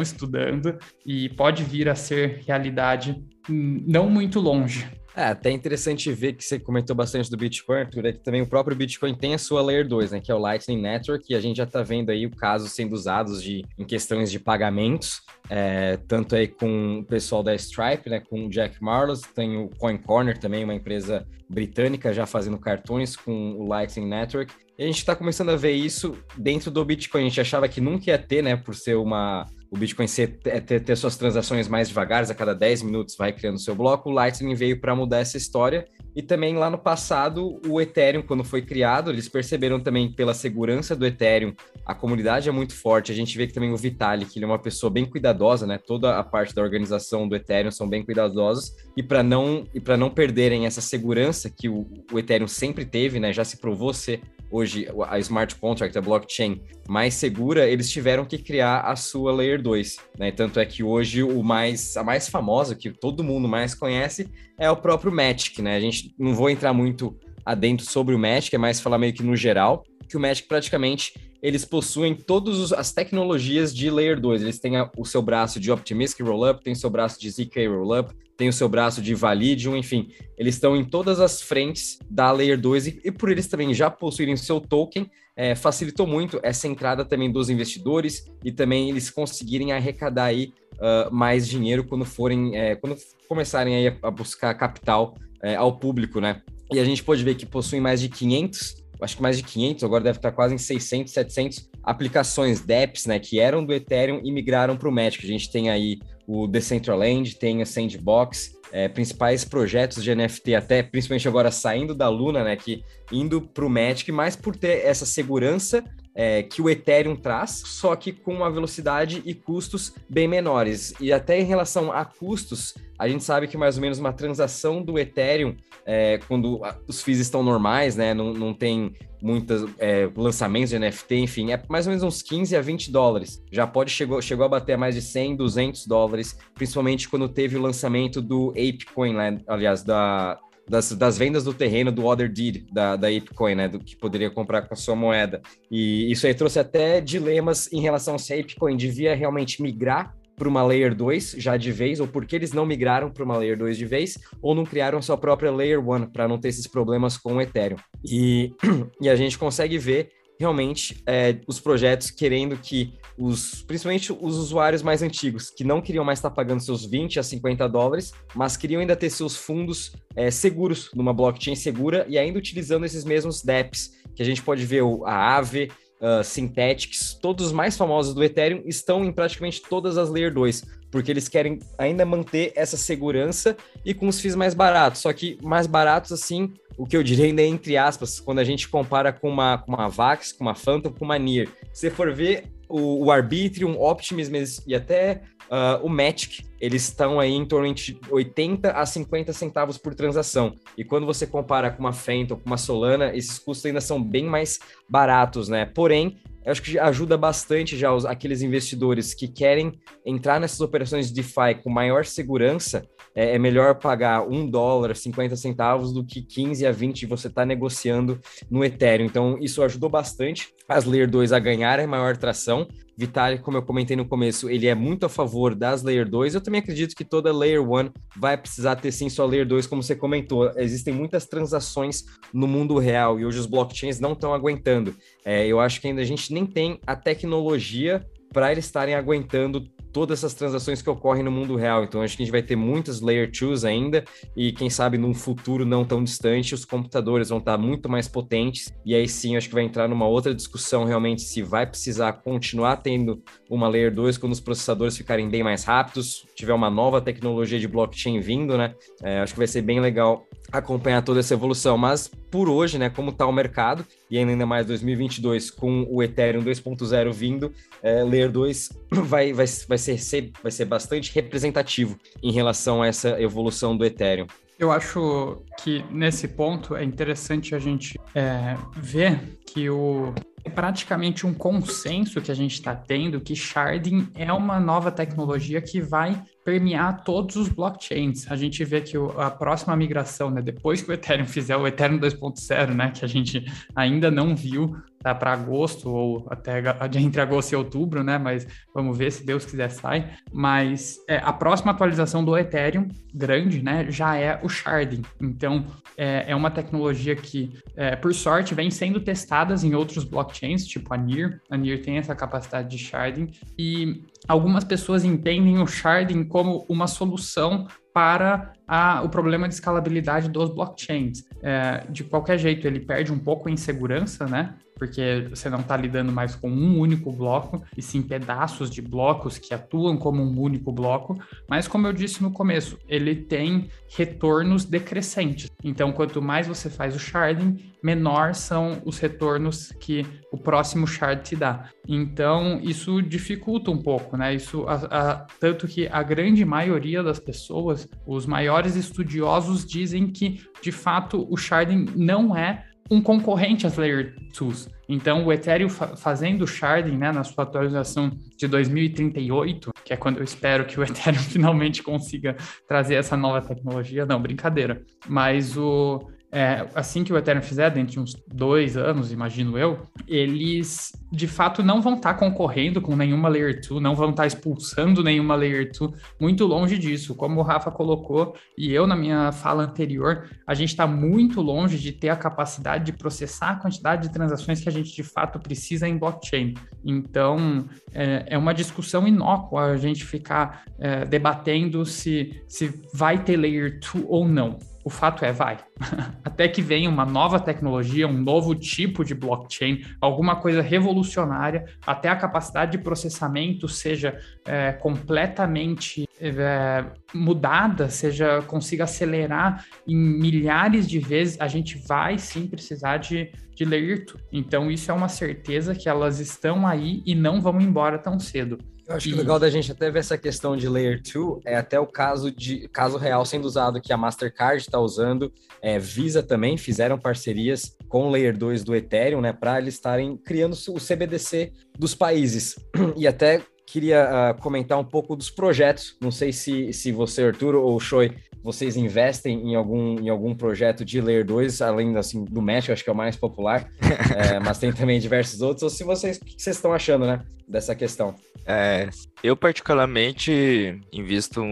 estudando 0.00 0.78
e 1.04 1.28
pode 1.30 1.62
vir 1.62 1.88
a 1.88 1.94
ser 1.94 2.42
realidade 2.46 3.22
não 3.48 4.08
muito 4.08 4.40
longe. 4.40 4.88
É, 5.14 5.24
até 5.24 5.50
interessante 5.50 6.10
ver 6.12 6.34
que 6.34 6.44
você 6.44 6.58
comentou 6.58 6.94
bastante 6.94 7.28
do 7.28 7.36
Bitcoin, 7.36 7.80
Arthur, 7.80 8.06
é 8.06 8.12
que 8.12 8.20
também 8.20 8.42
o 8.42 8.46
próprio 8.46 8.76
Bitcoin 8.76 9.12
tem 9.14 9.34
a 9.34 9.38
sua 9.38 9.60
Layer 9.60 9.86
2, 9.86 10.12
né, 10.12 10.20
que 10.20 10.30
é 10.30 10.34
o 10.34 10.38
Lightning 10.38 10.80
Network, 10.80 11.24
e 11.28 11.34
a 11.34 11.40
gente 11.40 11.56
já 11.56 11.64
está 11.64 11.82
vendo 11.82 12.10
aí 12.10 12.26
o 12.26 12.30
caso 12.30 12.68
sendo 12.68 12.92
usados 12.92 13.42
de, 13.42 13.64
em 13.76 13.84
questões 13.84 14.30
de 14.30 14.38
pagamentos, 14.38 15.20
é, 15.48 15.96
tanto 16.08 16.36
aí 16.36 16.46
com 16.46 17.00
o 17.00 17.04
pessoal 17.04 17.42
da 17.42 17.54
Stripe, 17.56 18.08
né, 18.08 18.20
com 18.20 18.46
o 18.46 18.48
Jack 18.48 18.82
Marlows, 18.82 19.22
tem 19.34 19.56
o 19.56 19.68
Coin 19.78 19.98
Corner 19.98 20.38
também, 20.38 20.62
uma 20.62 20.74
empresa 20.74 21.26
britânica 21.48 22.12
já 22.12 22.24
fazendo 22.24 22.56
cartões 22.56 23.16
com 23.16 23.56
o 23.58 23.66
Lightning 23.66 24.08
Network, 24.08 24.54
e 24.80 24.82
a 24.82 24.86
gente 24.86 24.96
está 24.96 25.14
começando 25.14 25.50
a 25.50 25.56
ver 25.56 25.72
isso 25.72 26.16
dentro 26.38 26.70
do 26.70 26.82
Bitcoin. 26.82 27.20
A 27.20 27.28
gente 27.28 27.38
achava 27.38 27.68
que 27.68 27.82
nunca 27.82 28.08
ia 28.08 28.16
ter, 28.16 28.42
né, 28.42 28.56
por 28.56 28.74
ser 28.74 28.96
uma. 28.96 29.44
O 29.70 29.76
Bitcoin 29.76 30.06
ser, 30.06 30.40
é, 30.46 30.58
ter, 30.58 30.80
ter 30.80 30.96
suas 30.96 31.18
transações 31.18 31.68
mais 31.68 31.88
devagar, 31.88 32.24
a 32.24 32.34
cada 32.34 32.54
10 32.54 32.84
minutos 32.84 33.14
vai 33.14 33.30
criando 33.30 33.60
seu 33.60 33.74
bloco. 33.74 34.08
O 34.08 34.12
Lightning 34.12 34.54
veio 34.54 34.80
para 34.80 34.96
mudar 34.96 35.18
essa 35.18 35.36
história. 35.36 35.84
E 36.16 36.22
também 36.22 36.56
lá 36.56 36.70
no 36.70 36.78
passado, 36.78 37.60
o 37.68 37.78
Ethereum, 37.78 38.22
quando 38.22 38.42
foi 38.42 38.62
criado, 38.62 39.10
eles 39.10 39.28
perceberam 39.28 39.78
também 39.78 40.10
pela 40.10 40.32
segurança 40.32 40.96
do 40.96 41.06
Ethereum, 41.06 41.54
a 41.84 41.94
comunidade 41.94 42.48
é 42.48 42.52
muito 42.52 42.74
forte. 42.74 43.12
A 43.12 43.14
gente 43.14 43.36
vê 43.36 43.46
que 43.46 43.52
também 43.52 43.72
o 43.72 43.76
Vitalik, 43.76 44.34
ele 44.34 44.46
é 44.46 44.48
uma 44.48 44.58
pessoa 44.58 44.90
bem 44.90 45.04
cuidadosa, 45.04 45.66
né? 45.66 45.78
Toda 45.78 46.18
a 46.18 46.24
parte 46.24 46.54
da 46.54 46.62
organização 46.62 47.28
do 47.28 47.36
Ethereum 47.36 47.70
são 47.70 47.86
bem 47.86 48.02
cuidadosos. 48.02 48.74
E 48.96 49.02
para 49.02 49.22
não, 49.22 49.64
e 49.74 49.96
não 49.98 50.08
perderem 50.08 50.64
essa 50.64 50.80
segurança 50.80 51.50
que 51.50 51.68
o, 51.68 51.86
o 52.10 52.18
Ethereum 52.18 52.48
sempre 52.48 52.86
teve, 52.86 53.20
né? 53.20 53.30
Já 53.30 53.44
se 53.44 53.58
provou 53.58 53.92
ser 53.92 54.22
hoje 54.50 54.88
a 55.08 55.18
smart 55.18 55.54
contract, 55.56 55.96
a 55.96 56.00
blockchain 56.00 56.60
mais 56.88 57.14
segura, 57.14 57.68
eles 57.68 57.90
tiveram 57.90 58.24
que 58.24 58.38
criar 58.38 58.80
a 58.80 58.96
sua 58.96 59.32
layer 59.32 59.60
2, 59.62 59.96
né? 60.18 60.30
Tanto 60.30 60.58
é 60.58 60.66
que 60.66 60.82
hoje 60.82 61.22
o 61.22 61.42
mais 61.42 61.96
a 61.96 62.02
mais 62.02 62.28
famosa 62.28 62.74
que 62.74 62.90
todo 62.90 63.24
mundo 63.24 63.48
mais 63.48 63.74
conhece 63.74 64.28
é 64.58 64.70
o 64.70 64.76
próprio 64.76 65.12
Magic, 65.12 65.62
né? 65.62 65.76
A 65.76 65.80
gente 65.80 66.14
não 66.18 66.34
vou 66.34 66.50
entrar 66.50 66.72
muito 66.72 67.16
adentro 67.44 67.86
sobre 67.86 68.14
o 68.14 68.18
Magic, 68.18 68.54
é 68.54 68.58
mais 68.58 68.80
falar 68.80 68.98
meio 68.98 69.12
que 69.12 69.22
no 69.22 69.36
geral, 69.36 69.84
que 70.08 70.16
o 70.16 70.20
Magic 70.20 70.46
praticamente 70.48 71.14
eles 71.42 71.64
possuem 71.64 72.14
todas 72.14 72.72
as 72.72 72.92
tecnologias 72.92 73.74
de 73.74 73.90
Layer 73.90 74.20
2. 74.20 74.42
Eles 74.42 74.58
têm 74.58 74.72
o 74.96 75.04
seu 75.04 75.22
braço 75.22 75.58
de 75.58 75.70
Optimistic 75.70 76.24
Rollup, 76.24 76.62
tem 76.62 76.72
o 76.72 76.76
seu 76.76 76.90
braço 76.90 77.20
de 77.20 77.30
ZK 77.30 77.66
Rollup, 77.66 78.12
tem 78.36 78.48
o 78.48 78.52
seu 78.52 78.68
braço 78.68 79.02
de 79.02 79.14
Validium, 79.14 79.76
enfim. 79.76 80.08
Eles 80.38 80.54
estão 80.54 80.76
em 80.76 80.84
todas 80.84 81.20
as 81.20 81.42
frentes 81.42 81.98
da 82.10 82.32
Layer 82.32 82.58
2 82.58 82.86
e, 82.86 83.00
e 83.04 83.12
por 83.12 83.30
eles 83.30 83.46
também 83.46 83.72
já 83.74 83.90
possuírem 83.90 84.36
seu 84.36 84.60
token, 84.60 85.10
é, 85.36 85.54
facilitou 85.54 86.06
muito 86.06 86.40
essa 86.42 86.66
entrada 86.66 87.04
também 87.04 87.30
dos 87.30 87.50
investidores 87.50 88.24
e 88.44 88.50
também 88.50 88.88
eles 88.88 89.10
conseguirem 89.10 89.72
arrecadar 89.72 90.24
aí 90.24 90.52
uh, 90.76 91.14
mais 91.14 91.46
dinheiro 91.46 91.84
quando 91.84 92.04
forem, 92.04 92.56
é, 92.56 92.74
quando 92.76 92.96
começarem 93.28 93.76
aí 93.76 93.88
a, 93.88 94.08
a 94.08 94.10
buscar 94.10 94.54
capital 94.54 95.14
é, 95.42 95.54
ao 95.56 95.78
público, 95.78 96.20
né? 96.20 96.42
E 96.72 96.78
a 96.78 96.84
gente 96.84 97.02
pode 97.02 97.24
ver 97.24 97.34
que 97.34 97.44
possuem 97.44 97.80
mais 97.80 98.00
de 98.00 98.08
500 98.08 98.79
acho 99.00 99.16
que 99.16 99.22
mais 99.22 99.36
de 99.36 99.42
500, 99.42 99.84
agora 99.84 100.04
deve 100.04 100.18
estar 100.18 100.32
quase 100.32 100.54
em 100.54 100.58
600, 100.58 101.12
700 101.12 101.70
aplicações 101.82 102.60
DEPs, 102.60 103.06
né, 103.06 103.18
que 103.18 103.40
eram 103.40 103.64
do 103.64 103.72
Ethereum 103.72 104.20
e 104.24 104.32
migraram 104.32 104.76
para 104.76 104.88
o 104.88 104.92
Magic. 104.92 105.24
A 105.24 105.28
gente 105.28 105.50
tem 105.50 105.70
aí 105.70 105.98
o 106.26 106.46
Decentraland, 106.46 107.36
tem 107.36 107.62
a 107.62 107.66
Sandbox, 107.66 108.52
é, 108.72 108.88
principais 108.88 109.44
projetos 109.44 110.02
de 110.02 110.14
NFT, 110.14 110.54
até 110.54 110.82
principalmente 110.82 111.26
agora 111.26 111.50
saindo 111.50 111.94
da 111.94 112.08
Luna, 112.08 112.44
né, 112.44 112.56
que 112.56 112.82
indo 113.10 113.40
para 113.40 113.64
o 113.64 113.70
Magic, 113.70 114.10
mas 114.12 114.36
por 114.36 114.54
ter 114.54 114.84
essa 114.84 115.04
segurança 115.04 115.82
é, 116.22 116.42
que 116.42 116.60
o 116.60 116.68
Ethereum 116.68 117.16
traz, 117.16 117.62
só 117.64 117.96
que 117.96 118.12
com 118.12 118.34
uma 118.34 118.50
velocidade 118.50 119.22
e 119.24 119.32
custos 119.32 119.94
bem 120.06 120.28
menores. 120.28 120.92
E 121.00 121.14
até 121.14 121.40
em 121.40 121.44
relação 121.44 121.90
a 121.90 122.04
custos, 122.04 122.74
a 122.98 123.08
gente 123.08 123.24
sabe 123.24 123.48
que 123.48 123.56
mais 123.56 123.76
ou 123.76 123.80
menos 123.80 123.98
uma 123.98 124.12
transação 124.12 124.82
do 124.82 124.98
Ethereum, 124.98 125.56
é, 125.86 126.18
quando 126.28 126.60
os 126.86 127.02
FIIs 127.02 127.20
estão 127.20 127.42
normais, 127.42 127.96
né, 127.96 128.12
não, 128.12 128.34
não 128.34 128.52
tem 128.52 128.92
muitos 129.22 129.64
é, 129.78 130.10
lançamentos 130.14 130.68
de 130.68 130.78
NFT, 130.78 131.14
enfim, 131.16 131.52
é 131.52 131.62
mais 131.70 131.86
ou 131.86 131.90
menos 131.90 132.04
uns 132.04 132.20
15 132.20 132.54
a 132.54 132.60
20 132.60 132.92
dólares. 132.92 133.42
Já 133.50 133.66
pode 133.66 133.90
chegou, 133.90 134.20
chegou 134.20 134.44
a 134.44 134.48
bater 134.50 134.76
mais 134.76 134.94
de 134.94 135.00
100, 135.00 135.36
200 135.36 135.86
dólares, 135.86 136.38
principalmente 136.54 137.08
quando 137.08 137.30
teve 137.30 137.56
o 137.56 137.62
lançamento 137.62 138.20
do 138.20 138.50
ApeCoin, 138.50 139.14
né, 139.14 139.40
aliás, 139.46 139.82
da 139.82 140.38
das, 140.70 140.92
das 140.92 141.18
vendas 141.18 141.42
do 141.42 141.52
terreno 141.52 141.90
do 141.90 142.06
Other 142.06 142.32
Deed, 142.32 142.64
da, 142.72 142.94
da 142.94 143.08
Apecoin, 143.08 143.56
né? 143.56 143.68
Do 143.68 143.80
que 143.80 143.96
poderia 143.96 144.30
comprar 144.30 144.62
com 144.62 144.72
a 144.72 144.76
sua 144.76 144.94
moeda. 144.94 145.42
E 145.68 146.10
isso 146.10 146.28
aí 146.28 146.32
trouxe 146.32 146.60
até 146.60 147.00
dilemas 147.00 147.70
em 147.72 147.80
relação 147.80 148.16
se 148.16 148.32
a 148.32 148.38
Apecoin 148.38 148.76
devia 148.76 149.14
realmente 149.14 149.60
migrar 149.60 150.14
para 150.36 150.48
uma 150.48 150.62
Layer 150.62 150.94
2 150.94 151.34
já 151.36 151.56
de 151.56 151.70
vez, 151.70 152.00
ou 152.00 152.06
porque 152.06 152.34
eles 152.34 152.52
não 152.52 152.64
migraram 152.64 153.10
para 153.10 153.24
uma 153.24 153.36
Layer 153.36 153.58
2 153.58 153.76
de 153.76 153.84
vez, 153.84 154.16
ou 154.40 154.54
não 154.54 154.64
criaram 154.64 155.02
sua 155.02 155.18
própria 155.18 155.50
Layer 155.50 155.80
1 155.86 156.06
para 156.06 156.28
não 156.28 156.38
ter 156.38 156.48
esses 156.48 156.66
problemas 156.66 157.18
com 157.18 157.34
o 157.34 157.40
Ethereum. 157.42 157.76
E, 158.02 158.54
e 159.02 159.08
a 159.08 159.16
gente 159.16 159.36
consegue 159.36 159.76
ver 159.76 160.08
realmente 160.40 161.02
é, 161.06 161.36
os 161.46 161.60
projetos 161.60 162.10
querendo 162.10 162.56
que 162.56 162.94
os, 163.18 163.62
principalmente 163.62 164.10
os 164.10 164.38
usuários 164.38 164.82
mais 164.82 165.02
antigos, 165.02 165.50
que 165.50 165.62
não 165.62 165.82
queriam 165.82 166.02
mais 166.02 166.18
estar 166.18 166.30
pagando 166.30 166.62
seus 166.62 166.86
20 166.86 167.20
a 167.20 167.22
50 167.22 167.68
dólares, 167.68 168.12
mas 168.34 168.56
queriam 168.56 168.80
ainda 168.80 168.96
ter 168.96 169.10
seus 169.10 169.36
fundos 169.36 169.92
é, 170.16 170.30
seguros 170.30 170.90
numa 170.94 171.12
blockchain 171.12 171.54
segura 171.54 172.06
e 172.08 172.16
ainda 172.16 172.38
utilizando 172.38 172.86
esses 172.86 173.04
mesmos 173.04 173.42
DEPs, 173.42 173.90
que 174.16 174.22
a 174.22 174.24
gente 174.24 174.42
pode 174.42 174.64
ver 174.64 174.80
o, 174.82 175.04
a 175.04 175.12
Aave, 175.12 175.70
uh, 176.00 176.24
Synthetics, 176.24 177.18
todos 177.20 177.48
os 177.48 177.52
mais 177.52 177.76
famosos 177.76 178.14
do 178.14 178.24
Ethereum 178.24 178.62
estão 178.64 179.04
em 179.04 179.12
praticamente 179.12 179.60
todas 179.60 179.98
as 179.98 180.08
Layer 180.08 180.32
2, 180.32 180.64
porque 180.90 181.10
eles 181.10 181.28
querem 181.28 181.58
ainda 181.78 182.04
manter 182.04 182.52
essa 182.54 182.76
segurança 182.76 183.56
e 183.84 183.94
com 183.94 184.08
os 184.08 184.20
FIIs 184.20 184.34
mais 184.34 184.54
baratos, 184.54 185.00
só 185.00 185.12
que 185.12 185.38
mais 185.42 185.66
baratos 185.66 186.12
assim, 186.12 186.52
o 186.76 186.86
que 186.86 186.96
eu 186.96 187.02
diria 187.02 187.26
ainda 187.26 187.42
é 187.42 187.46
entre 187.46 187.76
aspas, 187.76 188.18
quando 188.18 188.38
a 188.38 188.44
gente 188.44 188.68
compara 188.68 189.12
com 189.12 189.28
uma, 189.28 189.58
com 189.58 189.72
uma 189.72 189.88
Vax, 189.88 190.32
com 190.32 190.44
uma 190.44 190.54
Phantom, 190.54 190.90
com 190.90 191.04
uma 191.04 191.18
Nier. 191.18 191.48
Se 191.72 191.90
for 191.90 192.12
ver 192.12 192.44
o, 192.68 193.04
o 193.04 193.10
Arbitrium, 193.10 193.80
Optimism 193.80 194.34
e 194.66 194.74
até 194.74 195.22
uh, 195.50 195.84
o 195.84 195.88
Matic, 195.88 196.44
eles 196.60 196.84
estão 196.84 197.18
aí 197.18 197.32
em 197.32 197.44
torno 197.44 197.74
de 197.74 197.98
80 198.08 198.70
a 198.70 198.86
50 198.86 199.32
centavos 199.32 199.76
por 199.76 199.94
transação. 199.94 200.54
E 200.78 200.84
quando 200.84 201.04
você 201.04 201.26
compara 201.26 201.70
com 201.70 201.80
uma 201.80 201.92
Phantom, 201.92 202.36
com 202.36 202.46
uma 202.46 202.56
Solana, 202.56 203.14
esses 203.14 203.38
custos 203.38 203.66
ainda 203.66 203.80
são 203.80 204.02
bem 204.02 204.24
mais 204.24 204.60
baratos, 204.88 205.48
né? 205.48 205.66
Porém, 205.66 206.18
eu 206.44 206.52
acho 206.52 206.62
que 206.62 206.78
ajuda 206.78 207.16
bastante 207.16 207.76
já 207.76 207.92
os, 207.92 208.06
aqueles 208.06 208.42
investidores 208.42 209.12
que 209.12 209.28
querem 209.28 209.72
entrar 210.04 210.40
nessas 210.40 210.60
operações 210.60 211.08
de 211.08 211.14
DeFi 211.14 211.62
com 211.62 211.70
maior 211.70 212.04
segurança. 212.04 212.82
É, 213.14 213.34
é 213.34 213.38
melhor 213.38 213.76
pagar 213.76 214.26
um 214.26 214.48
dólar, 214.48 214.94
50 214.94 215.36
centavos, 215.36 215.92
do 215.92 216.04
que 216.04 216.22
15 216.22 216.66
a 216.66 216.72
20 216.72 217.06
você 217.06 217.28
está 217.28 217.44
negociando 217.44 218.20
no 218.50 218.64
Ethereum. 218.64 219.06
Então, 219.06 219.38
isso 219.40 219.62
ajudou 219.62 219.90
bastante 219.90 220.48
as 220.68 220.84
Layer 220.84 221.10
2 221.10 221.32
a 221.32 221.38
ganharem 221.38 221.86
maior 221.86 222.16
tração. 222.16 222.66
Vitalik, 222.96 223.42
como 223.42 223.56
eu 223.56 223.62
comentei 223.62 223.96
no 223.96 224.04
começo, 224.04 224.50
ele 224.50 224.66
é 224.66 224.74
muito 224.74 225.06
a 225.06 225.08
favor 225.08 225.54
das 225.54 225.82
Layer 225.82 226.08
2. 226.08 226.34
Eu 226.34 226.40
também 226.40 226.60
acredito 226.60 226.94
que 226.94 227.04
toda 227.04 227.32
Layer 227.32 227.62
1 227.62 227.90
vai 228.16 228.36
precisar 228.36 228.76
ter 228.76 228.92
sim 228.92 229.08
sua 229.08 229.24
Layer 229.24 229.46
2, 229.46 229.66
como 229.66 229.82
você 229.82 229.96
comentou. 229.96 230.52
Existem 230.56 230.92
muitas 230.92 231.24
transações 231.24 232.04
no 232.32 232.46
mundo 232.46 232.78
real 232.78 233.18
e 233.18 233.24
hoje 233.24 233.38
os 233.38 233.46
blockchains 233.46 233.98
não 233.98 234.12
estão 234.12 234.34
aguentando. 234.34 234.94
É, 235.24 235.46
eu 235.46 235.58
acho 235.58 235.80
que 235.80 235.88
ainda 235.88 236.02
a 236.02 236.04
gente 236.04 236.32
nem 236.32 236.44
tem 236.44 236.78
a 236.86 236.94
tecnologia 236.94 238.04
para 238.32 238.52
eles 238.52 238.66
estarem 238.66 238.94
aguentando 238.94 239.64
todas 239.92 240.20
essas 240.20 240.34
transações 240.34 240.82
que 240.82 240.90
ocorrem 240.90 241.22
no 241.22 241.30
mundo 241.30 241.56
real. 241.56 241.84
Então, 241.84 242.02
acho 242.02 242.16
que 242.16 242.22
a 242.22 242.26
gente 242.26 242.32
vai 242.32 242.42
ter 242.42 242.56
muitas 242.56 243.00
Layer 243.00 243.30
2 243.30 243.64
ainda, 243.64 244.04
e 244.36 244.52
quem 244.52 244.70
sabe 244.70 244.98
num 244.98 245.14
futuro 245.14 245.64
não 245.64 245.84
tão 245.84 246.02
distante, 246.02 246.54
os 246.54 246.64
computadores 246.64 247.28
vão 247.28 247.38
estar 247.38 247.58
muito 247.58 247.88
mais 247.88 248.08
potentes, 248.08 248.72
e 248.84 248.94
aí 248.94 249.08
sim, 249.08 249.36
acho 249.36 249.48
que 249.48 249.54
vai 249.54 249.64
entrar 249.64 249.88
numa 249.88 250.06
outra 250.06 250.34
discussão 250.34 250.84
realmente 250.84 251.22
se 251.22 251.42
vai 251.42 251.66
precisar 251.66 252.12
continuar 252.14 252.76
tendo 252.76 253.22
uma 253.48 253.68
Layer 253.68 253.92
2 253.94 254.18
quando 254.18 254.32
os 254.32 254.40
processadores 254.40 254.96
ficarem 254.96 255.28
bem 255.28 255.42
mais 255.42 255.64
rápidos, 255.64 256.26
tiver 256.34 256.54
uma 256.54 256.70
nova 256.70 257.00
tecnologia 257.00 257.58
de 257.58 257.68
blockchain 257.68 258.20
vindo, 258.20 258.56
né? 258.56 258.74
É, 259.02 259.20
acho 259.20 259.32
que 259.32 259.38
vai 259.38 259.46
ser 259.46 259.62
bem 259.62 259.80
legal 259.80 260.24
acompanhar 260.52 261.02
toda 261.02 261.20
essa 261.20 261.34
evolução, 261.34 261.76
mas 261.76 262.10
por 262.30 262.48
hoje, 262.48 262.78
né, 262.78 262.88
como 262.90 263.10
está 263.10 263.26
o 263.26 263.32
mercado, 263.32 263.84
e 264.10 264.18
ainda 264.18 264.46
mais 264.46 264.66
2022 264.66 265.50
com 265.50 265.86
o 265.90 266.02
Ethereum 266.02 266.42
2.0 266.42 267.12
vindo, 267.12 267.52
é, 267.82 268.02
Layer 268.02 268.30
2 268.30 268.70
vai, 269.04 269.32
vai, 269.32 269.46
vai, 269.68 269.78
ser, 269.78 270.32
vai 270.42 270.52
ser 270.52 270.64
bastante 270.64 271.12
representativo 271.14 271.98
em 272.22 272.32
relação 272.32 272.82
a 272.82 272.86
essa 272.86 273.20
evolução 273.20 273.76
do 273.76 273.84
Ethereum. 273.84 274.26
Eu 274.58 274.70
acho 274.70 275.42
que 275.62 275.82
nesse 275.90 276.28
ponto 276.28 276.76
é 276.76 276.84
interessante 276.84 277.54
a 277.54 277.58
gente 277.58 277.98
é, 278.14 278.56
ver 278.76 279.18
que 279.46 279.70
o, 279.70 280.12
é 280.44 280.50
praticamente 280.50 281.26
um 281.26 281.32
consenso 281.32 282.20
que 282.20 282.30
a 282.30 282.34
gente 282.34 282.52
está 282.52 282.74
tendo 282.74 283.20
que 283.20 283.34
sharding 283.34 284.08
é 284.14 284.32
uma 284.32 284.60
nova 284.60 284.90
tecnologia 284.90 285.60
que 285.60 285.80
vai 285.80 286.20
permear 286.50 287.04
todos 287.04 287.36
os 287.36 287.48
blockchains. 287.48 288.28
A 288.28 288.34
gente 288.34 288.64
vê 288.64 288.80
que 288.80 288.98
o, 288.98 289.20
a 289.20 289.30
próxima 289.30 289.76
migração, 289.76 290.32
né, 290.32 290.42
depois 290.42 290.82
que 290.82 290.90
o 290.90 290.92
Ethereum 290.92 291.24
fizer 291.24 291.56
o 291.56 291.64
Ethereum 291.64 292.00
2.0, 292.00 292.74
né, 292.74 292.90
que 292.90 293.04
a 293.04 293.08
gente 293.08 293.44
ainda 293.76 294.10
não 294.10 294.34
viu, 294.34 294.76
tá 295.02 295.14
para 295.14 295.32
agosto 295.32 295.88
ou 295.88 296.26
até 296.30 296.62
entre 296.98 297.20
agosto 297.20 297.52
e 297.52 297.56
outubro, 297.56 298.04
né? 298.04 298.18
Mas 298.18 298.46
vamos 298.74 298.96
ver 298.96 299.10
se 299.10 299.24
Deus 299.24 299.46
quiser 299.46 299.70
sai. 299.70 300.10
Mas 300.30 300.98
é, 301.08 301.16
a 301.16 301.32
próxima 301.32 301.72
atualização 301.72 302.22
do 302.24 302.36
Ethereum 302.36 302.86
grande, 303.12 303.62
né? 303.62 303.90
Já 303.90 304.16
é 304.16 304.38
o 304.42 304.48
sharding. 304.48 305.02
Então 305.20 305.64
é, 305.96 306.26
é 306.28 306.36
uma 306.36 306.50
tecnologia 306.50 307.16
que, 307.16 307.50
é, 307.74 307.96
por 307.96 308.12
sorte, 308.14 308.54
vem 308.54 308.70
sendo 308.70 309.00
testadas 309.00 309.64
em 309.64 309.74
outros 309.74 310.04
blockchains, 310.04 310.66
tipo 310.66 310.92
a 310.92 310.98
Near. 310.98 311.40
A 311.50 311.56
Near 311.56 311.80
tem 311.80 311.96
essa 311.96 312.14
capacidade 312.14 312.68
de 312.68 312.78
sharding 312.78 313.30
e 313.58 314.02
algumas 314.28 314.64
pessoas 314.64 315.02
entendem 315.02 315.58
o 315.58 315.66
sharding 315.66 316.24
como 316.40 316.64
uma 316.70 316.86
solução 316.86 317.66
para 317.92 318.54
a, 318.66 319.02
o 319.02 319.10
problema 319.10 319.46
de 319.46 319.52
escalabilidade 319.52 320.30
dos 320.30 320.48
blockchains. 320.48 321.22
É, 321.42 321.84
de 321.90 322.02
qualquer 322.02 322.38
jeito, 322.38 322.66
ele 322.66 322.80
perde 322.80 323.12
um 323.12 323.18
pouco 323.18 323.50
em 323.50 323.58
segurança, 323.58 324.26
né? 324.26 324.54
Porque 324.80 325.26
você 325.28 325.50
não 325.50 325.60
está 325.60 325.76
lidando 325.76 326.10
mais 326.10 326.34
com 326.34 326.50
um 326.50 326.78
único 326.78 327.12
bloco, 327.12 327.62
e 327.76 327.82
sim 327.82 328.00
pedaços 328.00 328.70
de 328.70 328.80
blocos 328.80 329.36
que 329.36 329.52
atuam 329.52 329.98
como 329.98 330.22
um 330.22 330.40
único 330.40 330.72
bloco. 330.72 331.18
Mas, 331.46 331.68
como 331.68 331.86
eu 331.86 331.92
disse 331.92 332.22
no 332.22 332.30
começo, 332.30 332.78
ele 332.88 333.14
tem 333.14 333.68
retornos 333.94 334.64
decrescentes. 334.64 335.50
Então, 335.62 335.92
quanto 335.92 336.22
mais 336.22 336.46
você 336.46 336.70
faz 336.70 336.96
o 336.96 336.98
sharding, 336.98 337.58
menor 337.82 338.34
são 338.34 338.80
os 338.86 338.98
retornos 338.98 339.70
que 339.78 340.06
o 340.32 340.38
próximo 340.38 340.86
shard 340.86 341.22
te 341.24 341.36
dá. 341.36 341.68
Então, 341.86 342.58
isso 342.62 343.02
dificulta 343.02 343.70
um 343.70 343.82
pouco, 343.82 344.16
né? 344.16 344.34
Isso, 344.34 344.64
a, 344.66 344.74
a, 344.74 345.14
tanto 345.38 345.68
que 345.68 345.88
a 345.88 346.02
grande 346.02 346.42
maioria 346.42 347.02
das 347.02 347.18
pessoas, 347.18 347.86
os 348.06 348.24
maiores 348.24 348.76
estudiosos, 348.76 349.66
dizem 349.66 350.06
que, 350.06 350.40
de 350.62 350.72
fato, 350.72 351.26
o 351.30 351.36
sharding 351.36 351.86
não 351.94 352.34
é 352.34 352.64
um 352.90 353.00
concorrente 353.00 353.66
às 353.66 353.76
Layer 353.76 354.14
2. 354.36 354.68
Então, 354.88 355.24
o 355.24 355.32
Ethereum 355.32 355.68
fa 355.68 355.96
fazendo 355.96 356.46
sharding, 356.46 356.96
né, 356.96 357.12
na 357.12 357.22
sua 357.22 357.44
atualização 357.44 358.10
de 358.36 358.48
2038, 358.48 359.70
que 359.84 359.92
é 359.92 359.96
quando 359.96 360.18
eu 360.18 360.24
espero 360.24 360.64
que 360.66 360.78
o 360.78 360.82
Ethereum 360.84 361.20
finalmente 361.20 361.82
consiga 361.82 362.36
trazer 362.66 362.96
essa 362.96 363.16
nova 363.16 363.40
tecnologia, 363.40 364.04
não, 364.04 364.20
brincadeira. 364.20 364.82
Mas 365.06 365.56
o, 365.56 366.00
é, 366.32 366.68
assim 366.76 367.02
que 367.02 367.12
o 367.12 367.18
Ethereum 367.18 367.42
fizer, 367.42 367.70
dentro 367.70 367.92
de 367.92 368.00
uns 368.00 368.14
dois 368.32 368.76
anos, 368.76 369.10
imagino 369.10 369.58
eu, 369.58 369.80
eles 370.06 370.92
de 371.10 371.26
fato 371.26 371.60
não 371.60 371.82
vão 371.82 371.96
estar 371.96 372.14
tá 372.14 372.18
concorrendo 372.18 372.80
com 372.80 372.94
nenhuma 372.94 373.28
Layer 373.28 373.60
2, 373.66 373.82
não 373.82 373.96
vão 373.96 374.10
estar 374.10 374.22
tá 374.22 374.26
expulsando 374.28 375.02
nenhuma 375.02 375.34
Layer 375.34 375.72
2, 375.76 375.92
muito 376.20 376.46
longe 376.46 376.78
disso. 376.78 377.16
Como 377.16 377.40
o 377.40 377.42
Rafa 377.42 377.70
colocou, 377.72 378.36
e 378.56 378.72
eu 378.72 378.86
na 378.86 378.94
minha 378.94 379.32
fala 379.32 379.64
anterior, 379.64 380.30
a 380.46 380.54
gente 380.54 380.68
está 380.68 380.86
muito 380.86 381.40
longe 381.40 381.78
de 381.78 381.90
ter 381.90 382.10
a 382.10 382.16
capacidade 382.16 382.84
de 382.84 382.92
processar 382.92 383.50
a 383.50 383.56
quantidade 383.56 384.06
de 384.06 384.14
transações 384.14 384.60
que 384.60 384.68
a 384.68 384.72
gente 384.72 384.94
de 384.94 385.02
fato 385.02 385.40
precisa 385.40 385.88
em 385.88 385.98
blockchain. 385.98 386.54
Então, 386.84 387.66
é, 387.92 388.26
é 388.28 388.38
uma 388.38 388.54
discussão 388.54 389.06
inócua 389.06 389.72
a 389.72 389.76
gente 389.76 390.04
ficar 390.04 390.62
é, 390.78 391.04
debatendo 391.04 391.84
se, 391.84 392.40
se 392.46 392.72
vai 392.94 393.24
ter 393.24 393.36
Layer 393.36 393.80
2 393.80 394.04
ou 394.08 394.28
não. 394.28 394.69
O 394.84 394.90
fato 394.90 395.24
é, 395.24 395.32
vai. 395.32 395.58
Até 396.24 396.48
que 396.48 396.62
venha 396.62 396.88
uma 396.88 397.04
nova 397.04 397.38
tecnologia, 397.38 398.08
um 398.08 398.16
novo 398.16 398.54
tipo 398.54 399.04
de 399.04 399.14
blockchain, 399.14 399.84
alguma 400.00 400.36
coisa 400.36 400.62
revolucionária, 400.62 401.66
até 401.86 402.08
a 402.08 402.16
capacidade 402.16 402.72
de 402.72 402.78
processamento 402.78 403.68
seja 403.68 404.18
é, 404.46 404.72
completamente 404.72 406.08
é, 406.20 406.84
mudada, 407.14 407.88
seja 407.88 408.42
consiga 408.42 408.84
acelerar 408.84 409.64
em 409.86 409.96
milhares 409.96 410.88
de 410.88 410.98
vezes, 410.98 411.40
a 411.40 411.48
gente 411.48 411.78
vai 411.86 412.18
sim 412.18 412.46
precisar 412.46 412.98
de, 412.98 413.32
de 413.54 413.64
Layer 413.64 414.04
2. 414.04 414.24
Então, 414.32 414.70
isso 414.70 414.90
é 414.90 414.94
uma 414.94 415.08
certeza 415.08 415.74
que 415.74 415.88
elas 415.88 416.20
estão 416.20 416.66
aí 416.66 417.02
e 417.04 417.14
não 417.14 417.40
vão 417.40 417.60
embora 417.60 417.98
tão 417.98 418.18
cedo. 418.18 418.58
Eu 418.90 418.96
acho 418.96 419.08
que 419.08 419.14
o 419.14 419.18
legal 419.18 419.38
da 419.38 419.48
gente 419.48 419.70
até 419.70 419.88
ver 419.88 420.00
essa 420.00 420.18
questão 420.18 420.56
de 420.56 420.68
Layer 420.68 421.00
2 421.00 421.42
é 421.44 421.54
até 421.54 421.78
o 421.78 421.86
caso 421.86 422.28
de 422.28 422.66
caso 422.70 422.98
real 422.98 423.24
sendo 423.24 423.44
usado 423.44 423.80
que 423.80 423.92
a 423.92 423.96
Mastercard 423.96 424.60
está 424.60 424.80
usando, 424.80 425.32
é, 425.62 425.78
Visa 425.78 426.24
também 426.24 426.58
fizeram 426.58 426.98
parcerias 426.98 427.76
com 427.88 428.08
o 428.08 428.10
Layer 428.10 428.36
2 428.36 428.64
do 428.64 428.74
Ethereum, 428.74 429.20
né, 429.20 429.32
para 429.32 429.60
eles 429.60 429.74
estarem 429.74 430.16
criando 430.16 430.54
o 430.54 430.80
CBDC 430.80 431.52
dos 431.78 431.94
países. 431.94 432.56
E 432.96 433.06
até 433.06 433.40
queria 433.64 434.34
uh, 434.34 434.42
comentar 434.42 434.76
um 434.76 434.84
pouco 434.84 435.14
dos 435.14 435.30
projetos. 435.30 435.96
Não 436.00 436.10
sei 436.10 436.32
se, 436.32 436.72
se 436.72 436.90
você, 436.90 437.22
Arturo 437.22 437.62
ou 437.62 437.78
Choi, 437.78 438.12
vocês 438.42 438.76
investem 438.76 439.50
em 439.50 439.54
algum, 439.54 440.00
em 440.00 440.08
algum 440.08 440.34
projeto 440.34 440.84
de 440.84 441.00
Layer 441.00 441.24
2, 441.24 441.62
além 441.62 441.96
assim, 441.96 442.24
do 442.24 442.42
Mesh, 442.42 442.70
acho 442.70 442.82
que 442.82 442.90
é 442.90 442.92
o 442.92 442.96
mais 442.96 443.14
popular, 443.14 443.70
é, 444.16 444.40
mas 444.40 444.58
tem 444.58 444.72
também 444.72 444.98
diversos 444.98 445.40
outros, 445.40 445.62
ou 445.62 445.70
se 445.70 445.84
vocês, 445.84 446.16
o 446.16 446.24
que 446.24 446.42
vocês 446.42 446.56
estão 446.56 446.72
achando, 446.72 447.06
né, 447.06 447.22
dessa 447.46 447.74
questão? 447.74 448.16
É, 448.46 448.88
eu 449.22 449.36
particularmente 449.36 450.80
invisto 450.92 451.42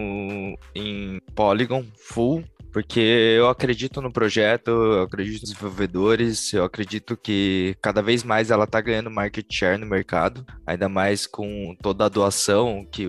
em 0.75 1.19
Polygon 1.35 1.85
full, 1.95 2.43
porque 2.71 2.99
eu 2.99 3.47
acredito 3.47 4.01
no 4.01 4.11
projeto, 4.11 4.69
eu 4.69 5.03
acredito 5.03 5.41
nos 5.41 5.51
desenvolvedores, 5.51 6.53
eu 6.53 6.63
acredito 6.63 7.17
que 7.17 7.75
cada 7.81 8.01
vez 8.01 8.23
mais 8.23 8.51
ela 8.51 8.65
está 8.65 8.79
ganhando 8.79 9.09
market 9.09 9.45
share 9.51 9.77
no 9.77 9.85
mercado, 9.85 10.45
ainda 10.65 10.87
mais 10.87 11.25
com 11.25 11.75
toda 11.81 12.05
a 12.05 12.09
doação 12.09 12.85
que 12.91 13.07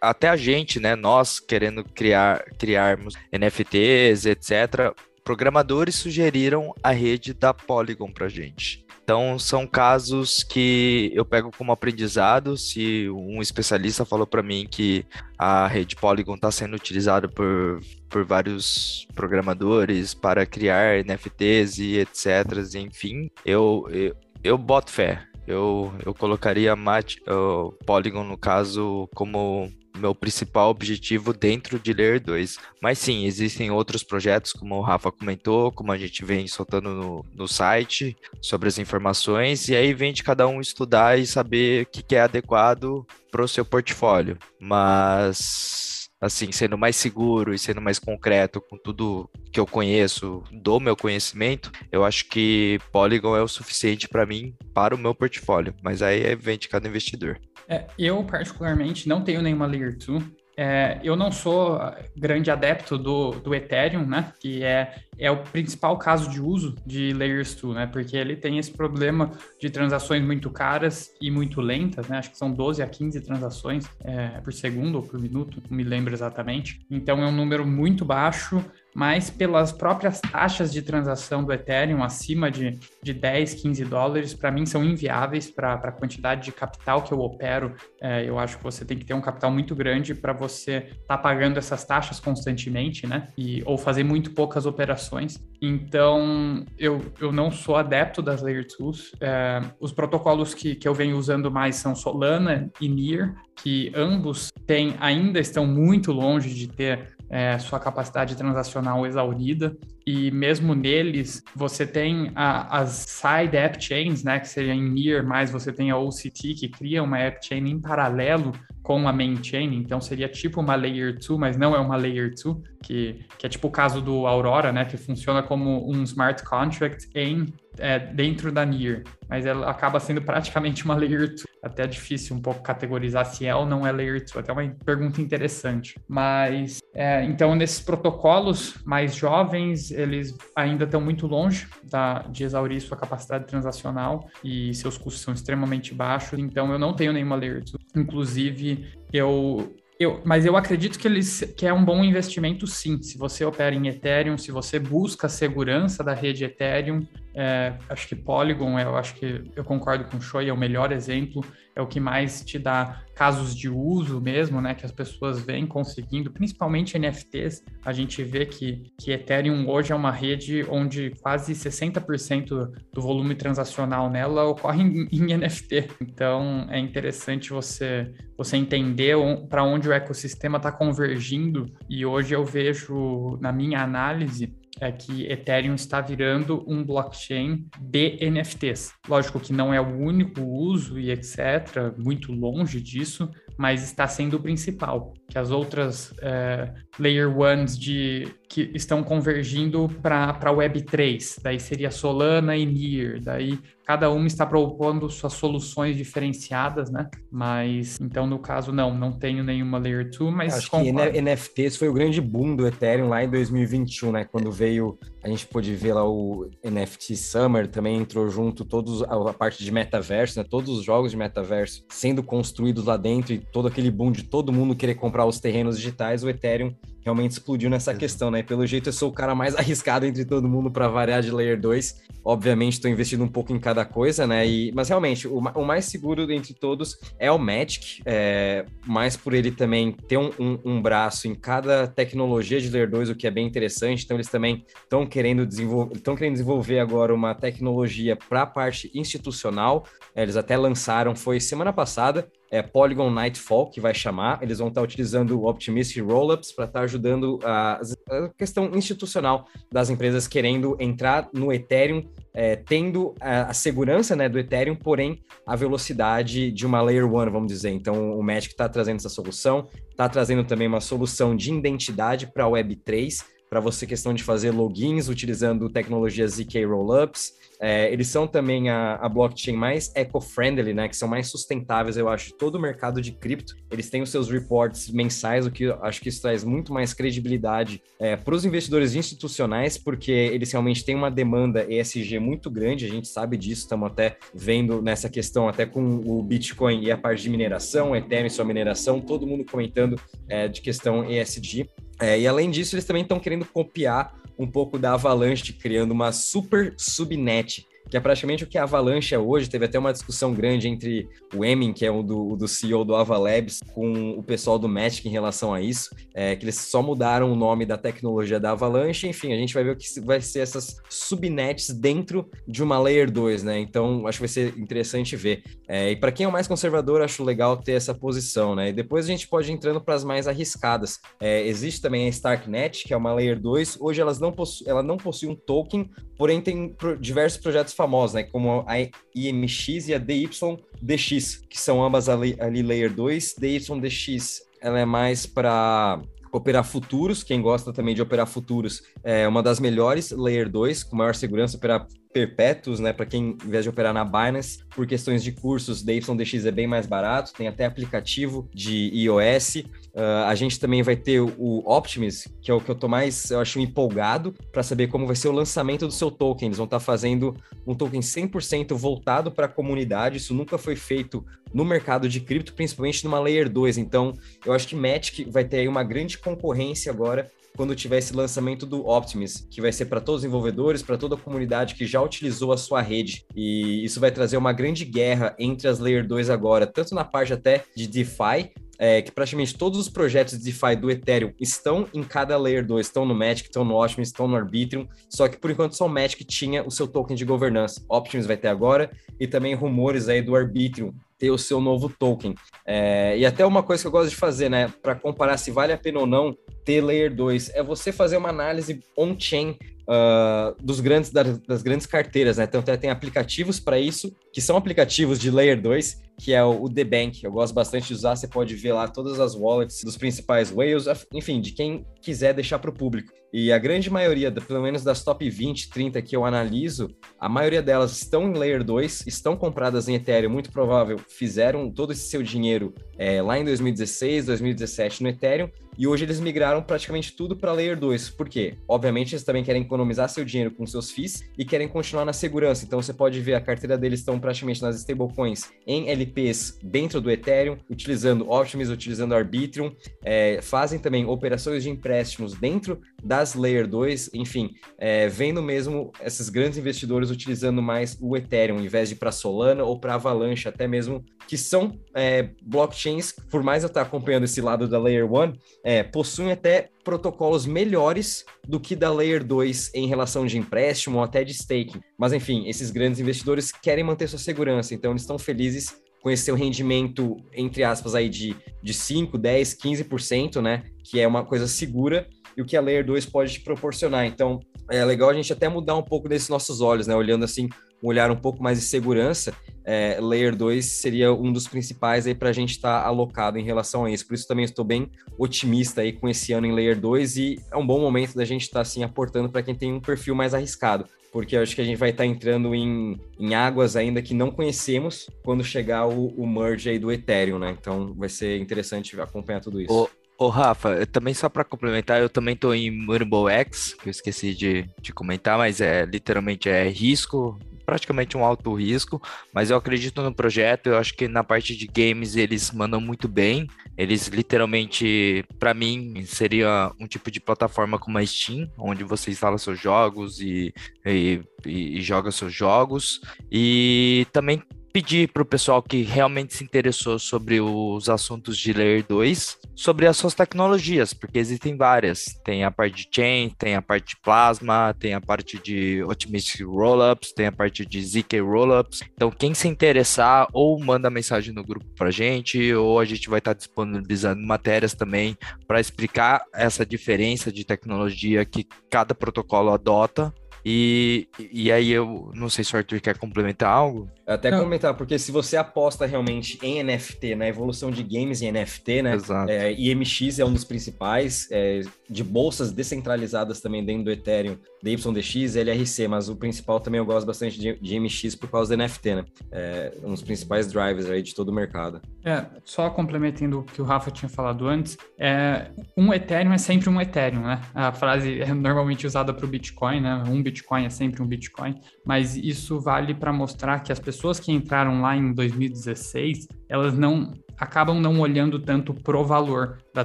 até 0.00 0.28
a 0.28 0.36
gente, 0.36 0.80
né, 0.80 0.96
nós 0.96 1.38
querendo 1.38 1.84
criar 1.84 2.42
criarmos 2.58 3.14
NFTs, 3.30 4.24
etc. 4.24 4.94
Programadores 5.22 5.96
sugeriram 5.96 6.72
a 6.82 6.92
rede 6.92 7.34
da 7.34 7.52
Polygon 7.52 8.10
para 8.10 8.28
gente. 8.28 8.85
Então, 9.06 9.38
são 9.38 9.68
casos 9.68 10.42
que 10.42 11.12
eu 11.14 11.24
pego 11.24 11.52
como 11.56 11.70
aprendizado. 11.70 12.56
Se 12.56 13.08
um 13.08 13.40
especialista 13.40 14.04
falou 14.04 14.26
para 14.26 14.42
mim 14.42 14.66
que 14.68 15.06
a 15.38 15.68
rede 15.68 15.94
Polygon 15.94 16.34
está 16.34 16.50
sendo 16.50 16.74
utilizada 16.74 17.28
por, 17.28 17.80
por 18.08 18.24
vários 18.24 19.06
programadores 19.14 20.12
para 20.12 20.44
criar 20.44 21.04
NFTs 21.04 21.78
e 21.78 21.98
etc., 21.98 22.74
enfim, 22.74 23.30
eu, 23.44 23.86
eu, 23.92 24.16
eu 24.42 24.58
boto 24.58 24.90
fé. 24.90 25.24
Eu, 25.46 25.94
eu 26.04 26.12
colocaria 26.12 26.74
o 26.74 27.72
Polygon, 27.86 28.24
no 28.24 28.36
caso, 28.36 29.08
como 29.14 29.70
meu 29.96 30.14
principal 30.14 30.70
objetivo 30.70 31.32
dentro 31.32 31.78
de 31.78 31.92
Layer 31.92 32.20
2. 32.20 32.58
Mas 32.80 32.98
sim, 32.98 33.24
existem 33.24 33.70
outros 33.70 34.02
projetos, 34.02 34.52
como 34.52 34.76
o 34.76 34.82
Rafa 34.82 35.10
comentou, 35.10 35.72
como 35.72 35.92
a 35.92 35.98
gente 35.98 36.24
vem 36.24 36.46
soltando 36.46 36.90
no, 36.90 37.24
no 37.34 37.48
site, 37.48 38.16
sobre 38.40 38.68
as 38.68 38.78
informações, 38.78 39.68
e 39.68 39.74
aí 39.74 39.92
vem 39.94 40.12
de 40.12 40.22
cada 40.22 40.46
um 40.46 40.60
estudar 40.60 41.18
e 41.18 41.26
saber 41.26 41.82
o 41.82 41.86
que, 41.86 42.02
que 42.02 42.16
é 42.16 42.20
adequado 42.20 43.06
para 43.30 43.42
o 43.42 43.48
seu 43.48 43.64
portfólio. 43.64 44.38
Mas 44.60 45.95
assim, 46.26 46.52
sendo 46.52 46.76
mais 46.76 46.96
seguro 46.96 47.54
e 47.54 47.58
sendo 47.58 47.80
mais 47.80 47.98
concreto 47.98 48.60
com 48.60 48.76
tudo 48.76 49.30
que 49.52 49.58
eu 49.58 49.66
conheço, 49.66 50.42
do 50.52 50.78
meu 50.78 50.96
conhecimento, 50.96 51.70
eu 51.90 52.04
acho 52.04 52.28
que 52.28 52.78
Polygon 52.92 53.36
é 53.36 53.42
o 53.42 53.48
suficiente 53.48 54.08
para 54.08 54.26
mim, 54.26 54.54
para 54.74 54.94
o 54.94 54.98
meu 54.98 55.14
portfólio, 55.14 55.74
mas 55.82 56.02
aí 56.02 56.22
é 56.22 56.36
vem 56.36 56.58
de 56.58 56.68
cada 56.68 56.88
investidor. 56.88 57.40
É, 57.68 57.86
eu, 57.98 58.22
particularmente, 58.24 59.08
não 59.08 59.22
tenho 59.22 59.42
nenhuma 59.42 59.66
Layer 59.66 59.96
2. 59.96 60.22
É, 60.58 60.98
eu 61.02 61.14
não 61.16 61.30
sou 61.30 61.78
grande 62.16 62.50
adepto 62.50 62.96
do, 62.96 63.32
do 63.32 63.54
Ethereum, 63.54 64.06
né? 64.06 64.32
Que 64.40 64.64
é, 64.64 64.94
é 65.18 65.30
o 65.30 65.42
principal 65.42 65.98
caso 65.98 66.30
de 66.30 66.40
uso 66.40 66.74
de 66.86 67.12
Layers 67.12 67.54
2, 67.54 67.74
né? 67.74 67.86
Porque 67.86 68.16
ele 68.16 68.36
tem 68.36 68.58
esse 68.58 68.70
problema 68.70 69.32
de 69.60 69.68
transações 69.68 70.22
muito 70.24 70.50
caras 70.50 71.10
e 71.20 71.30
muito 71.30 71.60
lentas, 71.60 72.08
né? 72.08 72.16
Acho 72.18 72.30
que 72.30 72.38
são 72.38 72.50
12 72.50 72.82
a 72.82 72.86
15 72.86 73.20
transações 73.20 73.86
é, 74.02 74.40
por 74.40 74.52
segundo 74.52 74.96
ou 74.96 75.02
por 75.02 75.20
minuto, 75.20 75.62
não 75.68 75.76
me 75.76 75.84
lembro 75.84 76.14
exatamente. 76.14 76.80
Então 76.90 77.22
é 77.22 77.26
um 77.26 77.32
número 77.32 77.66
muito 77.66 78.04
baixo 78.04 78.64
mas 78.96 79.28
pelas 79.28 79.72
próprias 79.72 80.22
taxas 80.22 80.72
de 80.72 80.80
transação 80.80 81.44
do 81.44 81.52
Ethereum 81.52 82.02
acima 82.02 82.50
de, 82.50 82.80
de 83.02 83.12
10, 83.12 83.52
15 83.60 83.84
dólares, 83.84 84.32
para 84.32 84.50
mim 84.50 84.64
são 84.64 84.82
inviáveis 84.82 85.50
para 85.50 85.74
a 85.74 85.92
quantidade 85.92 86.46
de 86.46 86.52
capital 86.52 87.02
que 87.02 87.12
eu 87.12 87.20
opero. 87.20 87.74
É, 88.00 88.26
eu 88.26 88.38
acho 88.38 88.56
que 88.56 88.64
você 88.64 88.86
tem 88.86 88.96
que 88.96 89.04
ter 89.04 89.12
um 89.12 89.20
capital 89.20 89.50
muito 89.50 89.74
grande 89.74 90.14
para 90.14 90.32
você 90.32 90.76
estar 90.76 90.98
tá 91.08 91.18
pagando 91.18 91.58
essas 91.58 91.84
taxas 91.84 92.18
constantemente, 92.18 93.06
né? 93.06 93.28
E, 93.36 93.62
ou 93.66 93.76
fazer 93.76 94.02
muito 94.02 94.30
poucas 94.30 94.64
operações. 94.64 95.38
Então, 95.60 96.64
eu, 96.78 97.02
eu 97.20 97.30
não 97.30 97.50
sou 97.50 97.76
adepto 97.76 98.22
das 98.22 98.40
Layer 98.40 98.66
2. 98.78 99.12
É, 99.20 99.60
os 99.78 99.92
protocolos 99.92 100.54
que, 100.54 100.74
que 100.74 100.88
eu 100.88 100.94
venho 100.94 101.18
usando 101.18 101.50
mais 101.50 101.76
são 101.76 101.94
Solana 101.94 102.70
e 102.80 102.88
Near, 102.88 103.34
que 103.56 103.92
ambos 103.94 104.50
têm, 104.66 104.94
ainda 105.00 105.38
estão 105.38 105.66
muito 105.66 106.12
longe 106.12 106.54
de 106.54 106.66
ter 106.66 107.15
é, 107.28 107.58
sua 107.58 107.80
capacidade 107.80 108.36
transacional 108.36 109.06
exaurida. 109.06 109.76
E 110.06 110.30
mesmo 110.30 110.74
neles 110.74 111.42
você 111.54 111.86
tem 111.86 112.30
a, 112.34 112.78
as 112.78 112.90
side 112.90 113.56
app 113.56 113.82
chains, 113.82 114.22
né, 114.22 114.38
que 114.38 114.48
seria 114.48 114.74
em 114.74 114.88
Near, 114.88 115.26
mas 115.26 115.50
você 115.50 115.72
tem 115.72 115.90
a 115.90 115.98
OCT 115.98 116.54
que 116.54 116.68
cria 116.68 117.02
uma 117.02 117.18
app 117.18 117.44
chain 117.44 117.68
em 117.68 117.80
paralelo 117.80 118.52
com 118.82 119.08
a 119.08 119.12
main 119.12 119.42
chain, 119.42 119.74
então 119.74 120.00
seria 120.00 120.28
tipo 120.28 120.60
uma 120.60 120.76
layer 120.76 121.14
2, 121.14 121.40
mas 121.40 121.56
não 121.56 121.74
é 121.74 121.80
uma 121.80 121.96
layer 121.96 122.32
2, 122.40 122.56
que, 122.86 123.26
que 123.36 123.46
é 123.46 123.48
tipo 123.48 123.66
o 123.66 123.70
caso 123.70 124.00
do 124.00 124.26
Aurora, 124.26 124.72
né, 124.72 124.84
que 124.84 124.96
funciona 124.96 125.42
como 125.42 125.90
um 125.90 126.04
smart 126.04 126.44
contract 126.44 127.08
em 127.14 127.52
é, 127.78 127.98
dentro 127.98 128.52
da 128.52 128.64
Near, 128.64 129.02
mas 129.28 129.44
ela 129.44 129.68
acaba 129.68 129.98
sendo 130.00 130.22
praticamente 130.22 130.84
uma 130.84 130.94
layer 130.94 131.28
2. 131.28 131.44
Até 131.62 131.82
é 131.82 131.86
difícil 131.86 132.36
um 132.36 132.40
pouco 132.40 132.62
categorizar 132.62 133.26
se 133.26 133.44
é 133.44 133.54
ou 133.54 133.66
não 133.66 133.86
é 133.86 133.92
layer 133.92 134.20
2, 134.20 134.36
até 134.36 134.52
uma 134.52 134.66
pergunta 134.84 135.20
interessante. 135.20 136.00
Mas 136.08 136.78
é, 136.94 137.24
então 137.24 137.54
nesses 137.54 137.80
protocolos 137.80 138.78
mais 138.84 139.14
jovens, 139.14 139.90
eles 139.90 140.34
ainda 140.54 140.84
estão 140.84 141.00
muito 141.00 141.26
longe 141.26 141.66
da, 141.84 142.20
de 142.20 142.44
exaurir 142.44 142.80
sua 142.80 142.96
capacidade 142.96 143.46
transacional 143.46 144.28
e 144.42 144.72
seus 144.74 144.96
custos 144.96 145.22
são 145.22 145.34
extremamente 145.34 145.92
baixos, 145.92 146.38
então 146.38 146.72
eu 146.72 146.78
não 146.78 146.94
tenho 146.94 147.12
nenhuma 147.12 147.36
layer 147.36 147.62
2. 147.64 147.72
Inclusive, 147.96 148.86
eu 149.12 149.74
eu, 149.98 150.20
mas 150.24 150.44
eu 150.44 150.56
acredito 150.56 150.98
que, 150.98 151.08
eles, 151.08 151.40
que 151.56 151.66
é 151.66 151.72
um 151.72 151.84
bom 151.84 152.04
investimento, 152.04 152.66
sim. 152.66 153.00
Se 153.02 153.16
você 153.16 153.44
opera 153.44 153.74
em 153.74 153.88
Ethereum, 153.88 154.36
se 154.36 154.50
você 154.50 154.78
busca 154.78 155.26
a 155.26 155.30
segurança 155.30 156.04
da 156.04 156.12
rede 156.12 156.44
Ethereum, 156.44 157.06
é, 157.36 157.74
acho 157.88 158.08
que 158.08 158.16
Polygon, 158.16 158.78
eu 158.78 158.96
acho 158.96 159.14
que 159.14 159.44
eu 159.54 159.62
concordo 159.62 160.06
com 160.06 160.16
o 160.16 160.20
Choi, 160.20 160.48
é 160.48 160.52
o 160.52 160.56
melhor 160.56 160.90
exemplo 160.90 161.44
é 161.76 161.82
o 161.82 161.86
que 161.86 162.00
mais 162.00 162.42
te 162.42 162.58
dá 162.58 163.02
casos 163.14 163.54
de 163.54 163.68
uso 163.68 164.18
mesmo, 164.18 164.62
né? 164.62 164.74
Que 164.74 164.86
as 164.86 164.92
pessoas 164.92 165.38
vêm 165.38 165.66
conseguindo, 165.66 166.30
principalmente 166.30 166.98
NFTs. 166.98 167.62
A 167.84 167.92
gente 167.92 168.24
vê 168.24 168.46
que, 168.46 168.82
que 168.98 169.12
Ethereum 169.12 169.68
hoje 169.68 169.92
é 169.92 169.94
uma 169.94 170.10
rede 170.10 170.64
onde 170.70 171.10
quase 171.20 171.52
60% 171.52 172.70
do 172.92 173.02
volume 173.02 173.34
transacional 173.34 174.08
nela 174.08 174.44
ocorre 174.44 174.82
em, 174.82 175.06
em 175.12 175.36
NFT. 175.36 175.88
Então 176.00 176.66
é 176.70 176.78
interessante 176.78 177.50
você, 177.50 178.10
você 178.38 178.56
entender 178.56 179.14
para 179.50 179.62
onde 179.62 179.86
o 179.86 179.92
ecossistema 179.92 180.56
está 180.56 180.72
convergindo. 180.72 181.66
E 181.90 182.06
hoje 182.06 182.34
eu 182.34 182.42
vejo, 182.42 183.36
na 183.38 183.52
minha 183.52 183.82
análise, 183.82 184.54
é 184.80 184.92
que 184.92 185.26
Ethereum 185.30 185.74
está 185.74 186.00
virando 186.00 186.64
um 186.66 186.84
blockchain 186.84 187.66
de 187.80 188.18
NFTs. 188.30 188.92
Lógico 189.08 189.40
que 189.40 189.52
não 189.52 189.72
é 189.72 189.80
o 189.80 189.96
único 189.96 190.42
uso 190.42 190.98
e 190.98 191.10
etc., 191.10 191.94
muito 191.96 192.32
longe 192.32 192.80
disso, 192.80 193.30
mas 193.56 193.82
está 193.82 194.06
sendo 194.06 194.36
o 194.36 194.40
principal. 194.40 195.14
Que 195.28 195.38
as 195.38 195.50
outras 195.50 196.14
é, 196.20 196.72
Layer 196.98 197.36
Ones 197.36 197.78
de, 197.78 198.28
que 198.48 198.70
estão 198.74 199.02
convergindo 199.02 199.88
para 200.02 200.30
a 200.30 200.52
Web3, 200.52 201.40
daí 201.42 201.58
seria 201.58 201.90
Solana 201.90 202.56
e 202.56 202.66
Near, 202.66 203.20
daí 203.20 203.58
cada 203.86 204.10
uma 204.10 204.26
está 204.26 204.44
propondo 204.44 205.08
suas 205.08 205.34
soluções 205.34 205.96
diferenciadas, 205.96 206.90
né? 206.90 207.08
Mas, 207.30 207.96
então, 208.00 208.26
no 208.26 208.40
caso, 208.40 208.72
não, 208.72 208.92
não 208.92 209.12
tenho 209.12 209.44
nenhuma 209.44 209.78
Layer 209.78 210.10
2, 210.10 210.34
mas... 210.34 210.54
Acho 210.54 210.68
concordo. 210.68 211.12
que 211.12 211.22
NFTs 211.22 211.76
foi 211.76 211.88
o 211.88 211.92
grande 211.92 212.20
boom 212.20 212.56
do 212.56 212.66
Ethereum 212.66 213.08
lá 213.08 213.22
em 213.22 213.30
2021, 213.30 214.10
né? 214.10 214.24
Quando 214.24 214.50
veio, 214.50 214.98
a 215.22 215.28
gente 215.28 215.46
pôde 215.46 215.72
ver 215.76 215.92
lá 215.92 216.04
o 216.04 216.50
NFT 216.64 217.16
Summer, 217.16 217.68
também 217.68 217.96
entrou 217.96 218.28
junto 218.28 218.64
todos 218.64 219.04
a 219.04 219.32
parte 219.32 219.62
de 219.62 219.70
metaverso, 219.70 220.40
né? 220.40 220.44
Todos 220.50 220.78
os 220.78 220.84
jogos 220.84 221.12
de 221.12 221.16
metaverso 221.16 221.84
sendo 221.88 222.24
construídos 222.24 222.86
lá 222.86 222.96
dentro 222.96 223.34
e 223.34 223.38
todo 223.38 223.68
aquele 223.68 223.92
boom 223.92 224.10
de 224.10 224.24
todo 224.24 224.52
mundo 224.52 224.74
querer 224.74 224.96
comprar 224.96 225.26
os 225.26 225.38
terrenos 225.38 225.76
digitais, 225.76 226.24
o 226.24 226.28
Ethereum 226.28 226.74
realmente 227.06 227.30
explodiu 227.30 227.70
nessa 227.70 227.94
questão, 227.94 228.32
né? 228.32 228.42
Pelo 228.42 228.66
jeito 228.66 228.88
eu 228.88 228.92
sou 228.92 229.10
o 229.10 229.12
cara 229.12 229.32
mais 229.32 229.54
arriscado 229.56 230.04
entre 230.04 230.24
todo 230.24 230.48
mundo 230.48 230.70
para 230.72 230.88
variar 230.88 231.22
de 231.22 231.30
Layer 231.30 231.58
2. 231.58 232.02
Obviamente 232.24 232.74
estou 232.74 232.90
investindo 232.90 233.22
um 233.22 233.28
pouco 233.28 233.52
em 233.52 233.60
cada 233.60 233.84
coisa, 233.84 234.26
né? 234.26 234.44
E, 234.44 234.72
mas 234.74 234.88
realmente, 234.88 235.28
o, 235.28 235.38
o 235.38 235.64
mais 235.64 235.84
seguro 235.84 236.30
entre 236.32 236.52
todos 236.52 236.98
é 237.18 237.30
o 237.30 237.38
Magic, 237.38 238.02
é, 238.04 238.64
mais 238.84 239.16
por 239.16 239.34
ele 239.34 239.52
também 239.52 239.92
ter 239.92 240.16
um, 240.16 240.30
um, 240.38 240.58
um, 240.64 240.82
braço 240.82 241.28
em 241.28 241.34
cada 241.34 241.86
tecnologia 241.86 242.60
de 242.60 242.68
Layer 242.68 242.90
2, 242.90 243.10
o 243.10 243.14
que 243.14 243.28
é 243.28 243.30
bem 243.30 243.46
interessante. 243.46 244.04
Então 244.04 244.16
eles 244.16 244.28
também 244.28 244.64
estão 244.82 245.06
querendo, 245.06 245.46
desenvolver, 245.46 246.00
querendo 246.00 246.32
desenvolver 246.32 246.80
agora 246.80 247.14
uma 247.14 247.34
tecnologia 247.34 248.16
para 248.16 248.42
a 248.42 248.46
parte 248.46 248.90
institucional. 248.92 249.86
É, 250.12 250.24
eles 250.24 250.36
até 250.36 250.56
lançaram, 250.56 251.14
foi 251.14 251.38
semana 251.38 251.72
passada, 251.72 252.28
é 252.50 252.62
Polygon 252.62 253.10
Nightfall, 253.10 253.70
que 253.70 253.80
vai 253.80 253.94
chamar. 253.94 254.42
Eles 254.42 254.58
vão 254.58 254.68
estar 254.68 254.82
utilizando 254.82 255.40
o 255.40 255.48
Optimistic 255.48 256.02
Rollups 256.04 256.52
para 256.52 256.64
estar 256.64 256.80
ajudando 256.80 257.38
a, 257.42 257.80
a, 258.10 258.28
questão 258.36 258.70
institucional 258.74 259.46
das 259.70 259.90
empresas 259.90 260.28
querendo 260.28 260.76
entrar 260.78 261.28
no 261.32 261.52
Ethereum, 261.52 262.08
é, 262.32 262.56
tendo 262.56 263.14
a, 263.20 263.50
a, 263.50 263.54
segurança 263.54 264.14
né, 264.14 264.28
do 264.28 264.38
Ethereum, 264.38 264.76
porém 264.76 265.22
a 265.46 265.56
velocidade 265.56 266.52
de 266.52 266.66
uma 266.66 266.80
Layer 266.80 267.06
1, 267.06 267.10
vamos 267.30 267.48
dizer. 267.48 267.70
Então, 267.70 268.12
o 268.18 268.22
Magic 268.22 268.52
está 268.52 268.68
trazendo 268.68 268.96
essa 268.96 269.08
solução, 269.08 269.68
está 269.90 270.08
trazendo 270.08 270.44
também 270.44 270.68
uma 270.68 270.80
solução 270.80 271.34
de 271.34 271.52
identidade 271.52 272.26
para 272.26 272.44
a 272.44 272.48
Web3, 272.48 273.24
para 273.48 273.60
você 273.60 273.86
questão 273.86 274.12
de 274.12 274.22
fazer 274.22 274.50
logins 274.50 275.08
utilizando 275.08 275.68
tecnologias 275.68 276.34
ZK 276.34 276.64
Rollups. 276.64 277.34
É, 277.58 277.90
eles 277.92 278.08
são 278.08 278.26
também 278.26 278.68
a, 278.68 278.96
a 278.96 279.08
blockchain 279.08 279.56
mais 279.56 279.90
eco-friendly, 279.94 280.74
né? 280.74 280.88
Que 280.88 280.96
são 280.96 281.08
mais 281.08 281.28
sustentáveis, 281.28 281.96
eu 281.96 282.08
acho, 282.08 282.34
todo 282.34 282.56
o 282.56 282.60
mercado 282.60 283.00
de 283.00 283.12
cripto. 283.12 283.56
Eles 283.70 283.88
têm 283.88 284.02
os 284.02 284.10
seus 284.10 284.28
reports 284.28 284.90
mensais, 284.90 285.46
o 285.46 285.50
que 285.50 285.70
acho 285.80 286.00
que 286.00 286.08
isso 286.08 286.20
traz 286.20 286.44
muito 286.44 286.72
mais 286.72 286.92
credibilidade 286.92 287.82
é, 287.98 288.16
para 288.16 288.34
os 288.34 288.44
investidores 288.44 288.94
institucionais, 288.94 289.78
porque 289.78 290.10
eles 290.10 290.52
realmente 290.52 290.84
têm 290.84 290.94
uma 290.94 291.10
demanda 291.10 291.66
ESG 291.68 292.18
muito 292.18 292.50
grande, 292.50 292.84
a 292.84 292.88
gente 292.88 293.08
sabe 293.08 293.36
disso, 293.36 293.62
estamos 293.62 293.90
até 293.90 294.18
vendo 294.34 294.82
nessa 294.82 295.08
questão, 295.08 295.48
até 295.48 295.64
com 295.64 295.82
o 296.04 296.22
Bitcoin 296.22 296.82
e 296.82 296.90
a 296.90 296.98
parte 296.98 297.22
de 297.22 297.30
mineração, 297.30 297.96
Ethereum 297.96 298.26
e 298.26 298.30
sua 298.30 298.44
mineração, 298.44 299.00
todo 299.00 299.26
mundo 299.26 299.44
comentando 299.44 299.98
é, 300.28 300.46
de 300.48 300.60
questão 300.60 301.08
ESG. 301.10 301.68
É, 302.00 302.18
e 302.18 302.26
além 302.26 302.50
disso, 302.50 302.74
eles 302.74 302.84
também 302.84 303.02
estão 303.02 303.18
querendo 303.18 303.44
copiar 303.44 304.14
um 304.38 304.46
pouco 304.46 304.78
da 304.78 304.92
Avalanche, 304.92 305.52
criando 305.52 305.92
uma 305.92 306.12
super 306.12 306.74
subnet 306.76 307.66
que 307.88 307.96
é 307.96 308.00
praticamente 308.00 308.44
o 308.44 308.46
que 308.46 308.58
a 308.58 308.64
Avalanche 308.64 309.14
é 309.14 309.18
hoje. 309.18 309.48
Teve 309.48 309.66
até 309.66 309.78
uma 309.78 309.92
discussão 309.92 310.32
grande 310.34 310.68
entre 310.68 311.08
o 311.34 311.44
Emin, 311.44 311.72
que 311.72 311.84
é 311.84 311.90
o 311.90 312.02
do, 312.02 312.36
do 312.36 312.48
CEO 312.48 312.84
do 312.84 312.94
Avalabs, 312.94 313.60
com 313.74 314.10
o 314.10 314.22
pessoal 314.22 314.58
do 314.58 314.68
Magic 314.68 315.06
em 315.08 315.12
relação 315.12 315.52
a 315.54 315.60
isso, 315.60 315.94
é, 316.14 316.34
que 316.34 316.44
eles 316.44 316.56
só 316.56 316.82
mudaram 316.82 317.32
o 317.32 317.36
nome 317.36 317.64
da 317.64 317.76
tecnologia 317.76 318.40
da 318.40 318.52
Avalanche. 318.52 319.08
Enfim, 319.08 319.32
a 319.32 319.36
gente 319.36 319.54
vai 319.54 319.64
ver 319.64 319.70
o 319.70 319.76
que 319.76 320.00
vai 320.00 320.20
ser 320.20 320.40
essas 320.40 320.76
subnets 320.88 321.70
dentro 321.70 322.28
de 322.46 322.62
uma 322.62 322.78
Layer 322.78 323.10
2, 323.10 323.42
né? 323.42 323.58
Então, 323.58 324.06
acho 324.06 324.18
que 324.18 324.22
vai 324.22 324.28
ser 324.28 324.58
interessante 324.58 325.16
ver. 325.16 325.42
É, 325.68 325.90
e 325.90 325.96
para 325.96 326.12
quem 326.12 326.24
é 326.24 326.28
o 326.28 326.32
mais 326.32 326.46
conservador, 326.46 327.02
acho 327.02 327.22
legal 327.22 327.56
ter 327.56 327.72
essa 327.72 327.94
posição, 327.94 328.54
né? 328.54 328.70
E 328.70 328.72
depois 328.72 329.04
a 329.04 329.08
gente 329.08 329.28
pode 329.28 329.50
ir 329.50 329.54
entrando 329.54 329.80
para 329.80 329.94
as 329.94 330.04
mais 330.04 330.26
arriscadas. 330.26 330.98
É, 331.20 331.46
existe 331.46 331.80
também 331.80 332.06
a 332.06 332.10
Starknet, 332.10 332.84
que 332.84 332.92
é 332.92 332.96
uma 332.96 333.12
Layer 333.12 333.38
2. 333.38 333.78
Hoje 333.80 334.00
elas 334.00 334.18
não 334.18 334.34
ela 334.66 334.82
não 334.82 334.96
possui 334.96 335.28
um 335.28 335.34
token, 335.34 335.90
porém 336.16 336.40
tem 336.40 336.68
pro, 336.68 336.96
diversos 336.98 337.40
projetos 337.40 337.74
famosos, 337.76 338.14
né? 338.14 338.22
Como 338.22 338.64
a 338.66 338.74
IMX 339.14 339.88
e 339.88 339.94
a 339.94 339.98
DYDX, 339.98 341.42
que 341.48 341.60
são 341.60 341.84
ambas 341.84 342.08
ali, 342.08 342.36
ali 342.40 342.62
Layer 342.62 342.92
2. 342.92 343.34
DYDX 343.38 344.42
ela 344.60 344.80
é 344.80 344.84
mais 344.84 345.26
para 345.26 346.00
operar 346.32 346.64
futuros, 346.64 347.22
quem 347.22 347.40
gosta 347.40 347.72
também 347.72 347.94
de 347.94 348.02
operar 348.02 348.26
futuros, 348.26 348.82
é 349.02 349.26
uma 349.26 349.42
das 349.42 349.58
melhores 349.58 350.10
Layer 350.10 350.48
2, 350.48 350.84
com 350.84 350.96
maior 350.96 351.14
segurança, 351.14 351.56
operar 351.56 351.86
perpétuos, 352.12 352.80
né? 352.80 352.92
Para 352.92 353.06
quem, 353.06 353.36
em 353.44 353.48
vez 353.48 353.64
de 353.64 353.68
operar 353.68 353.92
na 353.92 354.04
Binance, 354.04 354.64
por 354.74 354.86
questões 354.86 355.22
de 355.22 355.32
cursos, 355.32 355.82
DYDX 355.82 356.46
é 356.46 356.50
bem 356.50 356.66
mais 356.66 356.86
barato, 356.86 357.32
tem 357.32 357.46
até 357.46 357.64
aplicativo 357.64 358.48
de 358.54 358.90
iOS. 358.94 359.64
Uh, 359.96 360.26
a 360.26 360.34
gente 360.34 360.60
também 360.60 360.82
vai 360.82 360.94
ter 360.94 361.20
o 361.20 361.62
Optimus, 361.64 362.28
que 362.42 362.50
é 362.50 362.54
o 362.54 362.60
que 362.60 362.70
eu 362.70 362.74
tô 362.74 362.86
mais, 362.86 363.30
eu 363.30 363.40
acho, 363.40 363.58
empolgado 363.58 364.34
para 364.52 364.62
saber 364.62 364.88
como 364.88 365.06
vai 365.06 365.16
ser 365.16 365.28
o 365.28 365.32
lançamento 365.32 365.86
do 365.86 365.92
seu 365.92 366.10
token. 366.10 366.48
Eles 366.48 366.58
vão 366.58 366.66
estar 366.66 366.78
tá 366.78 366.84
fazendo 366.84 367.34
um 367.66 367.74
token 367.74 368.00
100% 368.00 368.74
voltado 368.74 369.32
para 369.32 369.46
a 369.46 369.48
comunidade. 369.48 370.18
Isso 370.18 370.34
nunca 370.34 370.58
foi 370.58 370.76
feito 370.76 371.24
no 371.54 371.64
mercado 371.64 372.10
de 372.10 372.20
cripto, 372.20 372.52
principalmente 372.52 373.02
numa 373.06 373.18
Layer 373.18 373.48
2. 373.48 373.78
Então, 373.78 374.12
eu 374.44 374.52
acho 374.52 374.68
que 374.68 374.76
Matic 374.76 375.26
vai 375.30 375.44
ter 375.44 375.60
aí 375.60 375.68
uma 375.68 375.82
grande 375.82 376.18
concorrência 376.18 376.92
agora 376.92 377.30
quando 377.56 377.74
tiver 377.74 377.98
esse 377.98 378.14
lançamento 378.14 378.66
do 378.66 378.86
Optimus, 378.86 379.46
que 379.50 379.62
vai 379.62 379.72
ser 379.72 379.86
para 379.86 380.00
todos 380.00 380.16
os 380.16 380.22
desenvolvedores, 380.22 380.82
para 380.82 380.98
toda 380.98 381.14
a 381.14 381.18
comunidade 381.18 381.74
que 381.74 381.86
já 381.86 382.02
utilizou 382.02 382.52
a 382.52 382.58
sua 382.58 382.82
rede. 382.82 383.24
E 383.34 383.82
isso 383.82 383.98
vai 383.98 384.10
trazer 384.10 384.36
uma 384.36 384.52
grande 384.52 384.84
guerra 384.84 385.34
entre 385.38 385.66
as 385.66 385.78
Layer 385.78 386.06
2 386.06 386.28
agora, 386.28 386.66
tanto 386.66 386.94
na 386.94 387.04
parte 387.04 387.32
até 387.32 387.64
de 387.74 387.88
DeFi, 387.88 388.52
é, 388.78 389.02
que 389.02 389.10
praticamente 389.10 389.56
todos 389.56 389.78
os 389.78 389.88
projetos 389.88 390.38
de 390.38 390.44
DeFi 390.44 390.76
do 390.76 390.90
Ethereum 390.90 391.32
estão 391.40 391.86
em 391.92 392.02
cada 392.02 392.36
Layer 392.36 392.64
2, 392.64 392.86
estão 392.86 393.04
no 393.04 393.14
Magic, 393.14 393.48
estão 393.48 393.64
no 393.64 393.82
Optimus, 393.82 394.08
estão 394.08 394.28
no 394.28 394.36
Arbitrum, 394.36 394.86
só 395.08 395.28
que 395.28 395.36
por 395.36 395.50
enquanto 395.50 395.76
só 395.76 395.86
o 395.86 395.88
Magic 395.88 396.24
tinha 396.24 396.62
o 396.62 396.70
seu 396.70 396.86
token 396.86 397.16
de 397.16 397.24
governança. 397.24 397.84
Optimus 397.88 398.26
vai 398.26 398.36
ter 398.36 398.48
agora, 398.48 398.90
e 399.18 399.26
também 399.26 399.54
rumores 399.54 400.08
aí 400.08 400.22
do 400.22 400.36
Arbitrum, 400.36 400.92
ter 401.18 401.30
o 401.30 401.38
seu 401.38 401.60
novo 401.60 401.88
token. 401.88 402.34
É, 402.66 403.16
e 403.18 403.24
até 403.24 403.44
uma 403.44 403.62
coisa 403.62 403.82
que 403.82 403.86
eu 403.86 403.92
gosto 403.92 404.10
de 404.10 404.16
fazer, 404.16 404.48
né, 404.48 404.72
para 404.82 404.94
comparar 404.94 405.36
se 405.38 405.50
vale 405.50 405.72
a 405.72 405.78
pena 405.78 406.00
ou 406.00 406.06
não 406.06 406.36
ter 406.66 406.82
Layer 406.82 407.14
2, 407.14 407.52
é 407.54 407.62
você 407.62 407.92
fazer 407.92 408.16
uma 408.16 408.28
análise 408.28 408.80
on-chain 408.98 409.56
uh, 409.88 410.60
dos 410.60 410.80
grandes, 410.80 411.10
das, 411.10 411.38
das, 411.38 411.62
grandes 411.62 411.86
carteiras, 411.86 412.36
né? 412.36 412.44
Então 412.44 412.60
tem 412.60 412.90
aplicativos 412.90 413.60
para 413.60 413.78
isso, 413.78 414.12
que 414.32 414.40
são 414.40 414.56
aplicativos 414.56 415.20
de 415.20 415.30
Layer 415.30 415.62
2, 415.62 416.02
que 416.18 416.34
é 416.34 416.42
o, 416.42 416.64
o 416.64 416.68
The 416.68 416.82
Bank. 416.82 417.24
Eu 417.24 417.30
gosto 417.30 417.54
bastante 417.54 417.86
de 417.86 417.94
usar, 417.94 418.16
você 418.16 418.26
pode 418.26 418.56
ver 418.56 418.72
lá 418.72 418.88
todas 418.88 419.20
as 419.20 419.36
wallets 419.36 419.84
dos 419.84 419.96
principais 419.96 420.50
whales, 420.50 420.86
enfim, 421.14 421.40
de 421.40 421.52
quem 421.52 421.86
quiser 422.02 422.34
deixar 422.34 422.58
para 422.58 422.70
o 422.70 422.74
público. 422.74 423.12
E 423.32 423.52
a 423.52 423.58
grande 423.58 423.90
maioria, 423.90 424.32
pelo 424.32 424.62
menos 424.62 424.82
das 424.82 425.04
top 425.04 425.28
20, 425.28 425.70
30 425.70 426.00
que 426.00 426.16
eu 426.16 426.24
analiso, 426.24 426.88
a 427.20 427.28
maioria 427.28 427.62
delas 427.62 427.92
estão 427.96 428.30
em 428.30 428.32
Layer 428.32 428.64
2, 428.64 429.06
estão 429.06 429.36
compradas 429.36 429.88
em 429.88 429.94
Ethereum, 429.94 430.30
muito 430.30 430.50
provável, 430.50 430.98
fizeram 430.98 431.70
todo 431.70 431.92
esse 431.92 432.08
seu 432.08 432.22
dinheiro 432.22 432.74
é, 432.98 433.20
lá 433.20 433.38
em 433.38 433.44
2016, 433.44 434.26
2017 434.26 435.02
no 435.02 435.10
Ethereum, 435.10 435.50
e 435.78 435.86
hoje 435.86 436.04
eles 436.04 436.20
migraram 436.20 436.62
praticamente 436.62 437.12
tudo 437.12 437.36
para 437.36 437.52
Layer 437.52 437.78
2. 437.78 438.10
Por 438.10 438.28
quê? 438.28 438.54
Obviamente 438.68 439.14
eles 439.14 439.24
também 439.24 439.44
querem 439.44 439.62
economizar 439.62 440.08
seu 440.08 440.24
dinheiro 440.24 440.50
com 440.50 440.66
seus 440.66 440.90
FIIs 440.90 441.28
e 441.36 441.44
querem 441.44 441.68
continuar 441.68 442.04
na 442.04 442.12
segurança. 442.12 442.64
Então 442.64 442.80
você 442.80 442.92
pode 442.92 443.20
ver 443.20 443.34
a 443.34 443.40
carteira 443.40 443.76
deles 443.76 444.00
estão 444.00 444.18
praticamente 444.18 444.62
nas 444.62 444.76
stablecoins 444.76 445.50
em 445.66 445.88
LPs 445.88 446.58
dentro 446.62 447.00
do 447.00 447.10
Ethereum, 447.10 447.56
utilizando 447.70 448.30
Optimus, 448.30 448.70
utilizando 448.70 449.14
Arbitrum, 449.14 449.72
é, 450.02 450.40
fazem 450.42 450.78
também 450.78 451.04
operações 451.06 451.62
de 451.62 451.70
empréstimos 451.70 452.34
dentro 452.34 452.80
das 453.06 453.34
Layer 453.34 453.66
2, 453.66 454.10
enfim, 454.14 454.50
é, 454.76 455.08
vendo 455.08 455.40
mesmo 455.40 455.92
esses 456.02 456.28
grandes 456.28 456.58
investidores 456.58 457.08
utilizando 457.10 457.62
mais 457.62 457.96
o 458.00 458.16
Ethereum, 458.16 458.60
em 458.60 458.66
vez 458.66 458.88
de 458.88 458.96
para 458.96 459.12
Solana 459.12 459.62
ou 459.62 459.78
para 459.78 459.94
Avalanche, 459.94 460.48
até 460.48 460.66
mesmo, 460.66 461.04
que 461.28 461.38
são 461.38 461.78
é, 461.94 462.30
blockchains, 462.42 463.12
por 463.30 463.42
mais 463.42 463.62
eu 463.62 463.68
estar 463.68 463.82
acompanhando 463.82 464.24
esse 464.24 464.40
lado 464.40 464.66
da 464.66 464.78
Layer 464.78 465.10
1, 465.10 465.32
é, 465.64 465.82
possuem 465.84 466.32
até 466.32 466.68
protocolos 466.82 467.46
melhores 467.46 468.24
do 468.46 468.58
que 468.58 468.74
da 468.74 468.92
Layer 468.92 469.24
2 469.24 469.72
em 469.74 469.86
relação 469.86 470.26
de 470.26 470.36
empréstimo 470.36 470.98
ou 470.98 471.04
até 471.04 471.22
de 471.22 471.32
staking. 471.32 471.80
Mas 471.96 472.12
enfim, 472.12 472.48
esses 472.48 472.70
grandes 472.70 472.98
investidores 472.98 473.52
querem 473.52 473.84
manter 473.84 474.08
sua 474.08 474.18
segurança, 474.18 474.74
então 474.74 474.90
eles 474.90 475.02
estão 475.02 475.18
felizes 475.18 475.76
com 476.06 476.10
esse 476.12 476.22
seu 476.22 476.36
rendimento, 476.36 477.16
entre 477.34 477.64
aspas, 477.64 477.96
aí 477.96 478.08
de, 478.08 478.36
de 478.62 478.72
5, 478.72 479.18
10, 479.18 479.56
15%, 479.56 480.40
né? 480.40 480.62
Que 480.84 481.00
é 481.00 481.08
uma 481.08 481.24
coisa 481.24 481.48
segura 481.48 482.08
e 482.36 482.42
o 482.42 482.44
que 482.44 482.56
a 482.56 482.60
Layer 482.60 482.84
2 482.84 483.06
pode 483.06 483.32
te 483.32 483.40
proporcionar. 483.40 484.06
Então, 484.06 484.40
é 484.70 484.84
legal 484.84 485.10
a 485.10 485.14
gente 485.14 485.32
até 485.32 485.48
mudar 485.48 485.76
um 485.76 485.82
pouco 485.82 486.08
desses 486.08 486.28
nossos 486.28 486.60
olhos, 486.60 486.86
né? 486.86 486.94
Olhando 486.94 487.24
assim, 487.24 487.48
um 487.82 487.88
olhar 487.88 488.10
um 488.10 488.16
pouco 488.16 488.42
mais 488.42 488.58
de 488.58 488.64
segurança 488.64 489.32
é, 489.66 489.98
Layer 490.00 490.36
2 490.36 490.64
seria 490.64 491.12
um 491.12 491.32
dos 491.32 491.48
principais 491.48 492.06
aí 492.06 492.14
para 492.14 492.28
a 492.28 492.32
gente 492.32 492.50
estar 492.50 492.82
tá 492.82 492.86
alocado 492.86 493.36
em 493.36 493.42
relação 493.42 493.84
a 493.84 493.90
isso. 493.90 494.06
Por 494.06 494.14
isso 494.14 494.28
também 494.28 494.44
estou 494.44 494.64
bem 494.64 494.88
otimista 495.18 495.80
aí 495.80 495.92
com 495.92 496.08
esse 496.08 496.32
ano 496.32 496.46
em 496.46 496.52
Layer 496.52 496.80
2 496.80 497.16
e 497.16 497.36
é 497.52 497.56
um 497.56 497.66
bom 497.66 497.80
momento 497.80 498.14
da 498.14 498.24
gente 498.24 498.42
estar 498.42 498.54
tá, 498.54 498.60
assim 498.60 498.84
aportando 498.84 499.28
para 499.28 499.42
quem 499.42 499.56
tem 499.56 499.72
um 499.72 499.80
perfil 499.80 500.14
mais 500.14 500.32
arriscado. 500.32 500.86
Porque 501.12 501.36
eu 501.36 501.42
acho 501.42 501.56
que 501.56 501.60
a 501.60 501.64
gente 501.64 501.78
vai 501.78 501.90
estar 501.90 502.04
tá 502.04 502.06
entrando 502.06 502.54
em, 502.54 502.96
em 503.18 503.34
águas 503.34 503.74
ainda 503.74 504.00
que 504.00 504.14
não 504.14 504.30
conhecemos 504.30 505.10
quando 505.24 505.42
chegar 505.42 505.88
o, 505.88 506.08
o 506.08 506.26
merge 506.26 506.70
aí 506.70 506.78
do 506.78 506.92
Ethereum, 506.92 507.38
né? 507.38 507.56
Então 507.58 507.92
vai 507.94 508.08
ser 508.08 508.38
interessante 508.38 508.98
acompanhar 509.00 509.40
tudo 509.40 509.60
isso. 509.60 509.72
Ô 510.18 510.28
Rafa, 510.28 510.86
também 510.86 511.14
só 511.14 511.28
para 511.28 511.44
complementar, 511.44 512.00
eu 512.00 512.08
também 512.08 512.34
estou 512.34 512.54
em 512.54 512.70
Murable 512.70 513.30
X, 513.30 513.74
que 513.74 513.88
eu 513.88 513.90
esqueci 513.90 514.34
de, 514.34 514.68
de 514.80 514.92
comentar, 514.92 515.38
mas 515.38 515.60
é 515.60 515.84
literalmente 515.84 516.48
é 516.48 516.68
risco, 516.68 517.38
praticamente 517.66 518.16
um 518.16 518.24
alto 518.24 518.54
risco, 518.54 519.02
mas 519.34 519.50
eu 519.50 519.56
acredito 519.56 520.00
no 520.00 520.14
projeto. 520.14 520.68
Eu 520.68 520.78
acho 520.78 520.94
que 520.94 521.08
na 521.08 521.24
parte 521.24 521.56
de 521.56 521.66
games 521.66 522.14
eles 522.14 522.52
mandam 522.52 522.80
muito 522.80 523.08
bem. 523.08 523.48
Eles 523.76 524.06
literalmente, 524.06 525.24
para 525.38 525.52
mim, 525.52 526.04
seria 526.06 526.72
um 526.80 526.86
tipo 526.86 527.10
de 527.10 527.20
plataforma 527.20 527.78
como 527.78 527.98
a 527.98 528.06
Steam, 528.06 528.48
onde 528.56 528.84
você 528.84 529.10
instala 529.10 529.36
seus 529.36 529.60
jogos 529.60 530.20
e, 530.20 530.54
e, 530.86 531.20
e 531.44 531.82
joga 531.82 532.12
seus 532.12 532.32
jogos. 532.32 533.00
E 533.30 534.06
também 534.12 534.42
pedir 534.76 535.10
para 535.10 535.22
o 535.22 535.26
pessoal 535.26 535.62
que 535.62 535.80
realmente 535.80 536.34
se 536.34 536.44
interessou 536.44 536.98
sobre 536.98 537.40
os 537.40 537.88
assuntos 537.88 538.36
de 538.36 538.52
Layer 538.52 538.84
2, 538.86 539.38
sobre 539.54 539.86
as 539.86 539.96
suas 539.96 540.12
tecnologias, 540.12 540.92
porque 540.92 541.18
existem 541.18 541.56
várias. 541.56 542.04
Tem 542.22 542.44
a 542.44 542.50
parte 542.50 542.84
de 542.84 542.88
Chain, 542.94 543.30
tem 543.38 543.54
a 543.54 543.62
parte 543.62 543.94
de 543.94 544.02
Plasma, 544.02 544.76
tem 544.78 544.92
a 544.92 545.00
parte 545.00 545.38
de 545.38 545.82
Optimistic 545.82 546.42
Rollups, 546.46 547.14
tem 547.14 547.24
a 547.24 547.32
parte 547.32 547.64
de 547.64 547.82
ZK 547.82 548.20
Rollups. 548.20 548.82
Então, 548.92 549.10
quem 549.10 549.32
se 549.32 549.48
interessar, 549.48 550.28
ou 550.30 550.62
manda 550.62 550.90
mensagem 550.90 551.32
no 551.32 551.42
grupo 551.42 551.64
para 551.74 551.90
gente, 551.90 552.52
ou 552.52 552.78
a 552.78 552.84
gente 552.84 553.08
vai 553.08 553.20
estar 553.20 553.32
tá 553.32 553.38
disponibilizando 553.38 554.20
matérias 554.26 554.74
também 554.74 555.16
para 555.48 555.58
explicar 555.58 556.22
essa 556.34 556.66
diferença 556.66 557.32
de 557.32 557.46
tecnologia 557.46 558.26
que 558.26 558.46
cada 558.68 558.94
protocolo 558.94 559.54
adota 559.54 560.12
e, 560.48 561.08
e 561.18 561.50
aí 561.50 561.72
eu 561.72 562.12
não 562.14 562.28
sei 562.28 562.44
se 562.44 562.54
o 562.54 562.56
Arthur 562.56 562.80
quer 562.80 562.96
complementar 562.96 563.50
algo. 563.50 563.90
Até 564.06 564.30
não. 564.30 564.38
comentar, 564.38 564.72
porque 564.74 564.98
se 565.00 565.10
você 565.10 565.36
aposta 565.36 565.84
realmente 565.84 566.38
em 566.40 566.62
NFT, 566.62 567.16
na 567.16 567.26
evolução 567.26 567.72
de 567.72 567.82
games 567.82 568.22
em 568.22 568.30
NFT, 568.30 568.82
né? 568.82 568.94
Exato. 568.94 569.30
É, 569.30 569.52
IMX 569.52 570.20
é 570.20 570.24
um 570.24 570.32
dos 570.32 570.44
principais, 570.44 571.26
é, 571.32 571.62
de 571.90 572.04
bolsas 572.04 572.52
descentralizadas 572.52 573.40
também 573.40 573.64
dentro 573.64 573.84
do 573.84 573.90
Ethereum, 573.90 574.36
DYDX 574.62 575.34
e 575.34 575.40
LRC, 575.40 575.88
mas 575.88 576.08
o 576.08 576.14
principal 576.14 576.60
também 576.60 576.78
eu 576.78 576.86
gosto 576.86 577.06
bastante 577.06 577.38
de, 577.38 577.58
de 577.58 577.80
MX 577.80 578.14
por 578.14 578.30
causa 578.30 578.56
do 578.56 578.62
NFT, 578.62 578.94
né? 578.94 579.04
É 579.32 579.72
um 579.82 579.90
dos 579.90 580.02
principais 580.02 580.50
drivers 580.52 580.88
aí 580.88 581.02
de 581.02 581.12
todo 581.12 581.30
o 581.30 581.32
mercado. 581.32 581.80
É, 582.04 582.24
só 582.44 582.70
complementando 582.70 583.40
o 583.40 583.42
que 583.42 583.60
o 583.60 583.64
Rafa 583.64 583.90
tinha 583.90 584.08
falado 584.08 584.46
antes, 584.46 584.78
é, 584.96 585.50
um 585.76 585.92
Ethereum 585.92 586.32
é 586.32 586.38
sempre 586.38 586.68
um 586.68 586.80
Ethereum, 586.80 587.22
né? 587.22 587.40
A 587.52 587.72
frase 587.72 588.20
é 588.20 588.32
normalmente 588.32 588.86
usada 588.86 589.12
para 589.12 589.26
o 589.26 589.28
Bitcoin, 589.28 589.80
né? 589.80 590.04
Um 590.06 590.22
Bitcoin 590.22 590.64
é 590.64 590.70
sempre 590.70 591.02
um 591.02 591.06
Bitcoin, 591.06 591.60
mas 591.84 592.16
isso 592.16 592.60
vale 592.60 592.94
para 592.94 593.12
mostrar 593.12 593.60
que 593.60 593.72
as 593.72 593.80
pessoas 593.80 593.95
pessoas 593.96 594.20
que 594.20 594.30
entraram 594.30 594.82
lá 594.82 594.94
em 594.94 595.12
2016, 595.12 596.28
elas 596.48 596.76
não 596.76 597.12
acabam 597.38 597.80
não 597.80 597.98
olhando 597.98 598.38
tanto 598.38 598.72
pro 598.72 599.04
valor 599.04 599.58
da 599.74 599.84